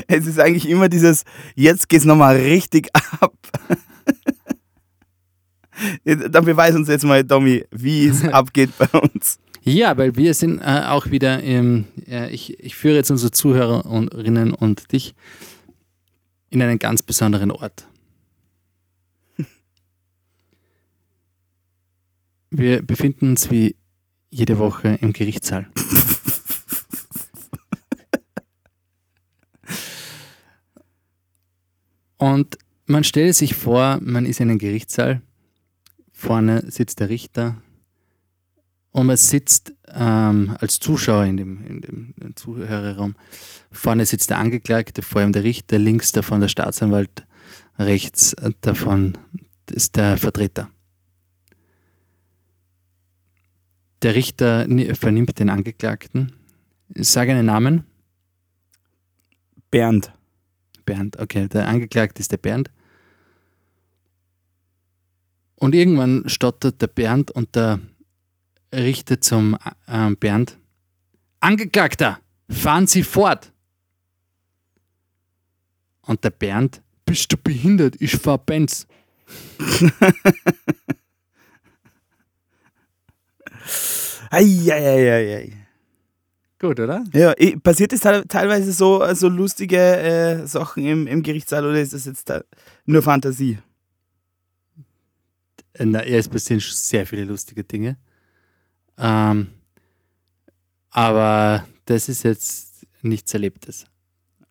Es 0.08 0.26
ist 0.26 0.40
eigentlich 0.40 0.68
immer 0.68 0.88
dieses, 0.88 1.22
jetzt 1.54 1.88
geht's 1.88 2.04
nochmal 2.04 2.34
richtig 2.34 2.88
ab. 3.20 3.36
Dann 6.04 6.44
beweis 6.44 6.74
uns 6.74 6.88
jetzt 6.88 7.04
mal, 7.04 7.22
Tommy, 7.22 7.64
wie 7.70 8.08
es 8.08 8.24
abgeht 8.32 8.70
bei 8.76 8.98
uns. 8.98 9.38
Ja, 9.62 9.96
weil 9.96 10.16
wir 10.16 10.34
sind 10.34 10.58
äh, 10.58 10.86
auch 10.88 11.06
wieder 11.06 11.40
im, 11.44 11.84
äh, 12.08 12.30
ich, 12.34 12.58
ich 12.58 12.74
führe 12.74 12.96
jetzt 12.96 13.12
unsere 13.12 13.30
Zuhörerinnen 13.30 14.54
und 14.54 14.90
dich 14.90 15.14
in 16.56 16.62
einen 16.62 16.78
ganz 16.78 17.02
besonderen 17.02 17.50
Ort. 17.50 17.86
Wir 22.50 22.80
befinden 22.80 23.30
uns 23.30 23.50
wie 23.50 23.76
jede 24.30 24.58
Woche 24.58 24.98
im 25.02 25.12
Gerichtssaal. 25.12 25.68
Und 32.16 32.56
man 32.86 33.04
stellt 33.04 33.34
sich 33.34 33.54
vor, 33.54 33.98
man 34.00 34.24
ist 34.24 34.40
in 34.40 34.48
einem 34.48 34.58
Gerichtssaal, 34.58 35.20
vorne 36.10 36.70
sitzt 36.70 37.00
der 37.00 37.10
Richter, 37.10 37.60
und 38.96 39.08
man 39.08 39.18
sitzt 39.18 39.74
ähm, 39.88 40.56
als 40.58 40.80
Zuschauer 40.80 41.26
in 41.26 41.36
dem, 41.36 41.62
in 41.66 41.80
dem 41.82 42.34
Zuhörerraum. 42.34 43.14
Vorne 43.70 44.06
sitzt 44.06 44.30
der 44.30 44.38
Angeklagte, 44.38 45.02
vor 45.02 45.20
ihm 45.20 45.32
der 45.32 45.44
Richter, 45.44 45.78
links 45.78 46.12
davon 46.12 46.40
der 46.40 46.48
Staatsanwalt, 46.48 47.26
rechts 47.78 48.34
davon 48.62 49.18
ist 49.70 49.96
der 49.96 50.16
Vertreter. 50.16 50.70
Der 54.00 54.14
Richter 54.14 54.66
ni- 54.66 54.94
vernimmt 54.94 55.38
den 55.38 55.50
Angeklagten. 55.50 56.32
Sag 56.94 57.28
einen 57.28 57.44
Namen. 57.44 57.84
Bernd. 59.70 60.10
Bernd, 60.86 61.18
okay, 61.18 61.48
der 61.48 61.68
Angeklagte 61.68 62.20
ist 62.20 62.32
der 62.32 62.38
Bernd. 62.38 62.70
Und 65.56 65.74
irgendwann 65.74 66.26
stottert 66.30 66.80
der 66.80 66.86
Bernd 66.86 67.30
und 67.30 67.54
der 67.56 67.78
Richter 68.76 69.20
zum 69.20 69.56
äh, 69.86 70.10
Bernd. 70.14 70.58
Angeklagter, 71.40 72.20
fahren 72.50 72.86
Sie 72.86 73.02
fort. 73.02 73.52
Und 76.02 76.22
der 76.24 76.30
Bernd, 76.30 76.82
bist 77.04 77.32
du 77.32 77.36
behindert? 77.36 77.96
Ich 78.00 78.16
fahr 78.16 78.38
Benz. 78.38 78.86
Eieieiei. 84.30 85.52
Gut, 86.58 86.80
oder? 86.80 87.04
Ja, 87.12 87.34
passiert 87.62 87.92
es 87.92 88.00
te- 88.00 88.24
teilweise 88.26 88.72
so, 88.72 89.02
so 89.14 89.28
lustige 89.28 89.76
äh, 89.78 90.46
Sachen 90.46 90.84
im, 90.86 91.06
im 91.06 91.22
Gerichtssaal 91.22 91.66
oder 91.66 91.80
ist 91.80 91.92
das 91.92 92.06
jetzt 92.06 92.30
da 92.30 92.42
nur 92.86 93.02
Fantasie? 93.02 93.58
Äh, 95.74 95.84
Na, 95.84 96.04
ja, 96.06 96.16
es 96.16 96.28
passieren 96.28 96.60
schon 96.60 96.74
sehr 96.74 97.06
viele 97.06 97.24
lustige 97.24 97.62
Dinge. 97.62 97.98
Ähm, 98.98 99.48
aber 100.90 101.66
das 101.84 102.08
ist 102.08 102.22
jetzt 102.22 102.86
nichts 103.02 103.32
Erlebtes. 103.34 103.84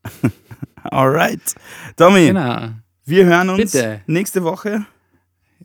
Alright. 0.84 1.56
Tommy, 1.96 2.28
Genau. 2.28 2.70
wir 3.06 3.26
hören 3.26 3.50
uns 3.50 3.72
Bitte. 3.72 4.02
nächste 4.08 4.44
Woche 4.44 4.86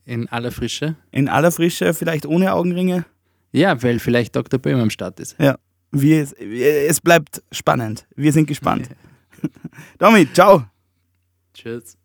In 0.06 0.28
aller 0.28 0.50
Frische. 0.50 0.96
in 1.10 1.28
aller 1.28 1.52
Frische, 1.52 1.92
vielleicht 1.94 2.24
ohne 2.26 2.52
Augenringe. 2.54 3.04
Ja, 3.52 3.82
weil 3.82 3.98
vielleicht 3.98 4.34
Dr. 4.36 4.58
Böhm 4.58 4.80
am 4.80 4.90
Start 4.90 5.20
ist. 5.20 5.36
Wir, 5.92 6.28
es 6.88 7.00
bleibt 7.00 7.42
spannend. 7.52 8.06
Wir 8.16 8.32
sind 8.32 8.46
gespannt. 8.46 8.88
Tommy, 9.98 10.32
ciao. 10.32 10.64
Tschüss. 11.52 11.96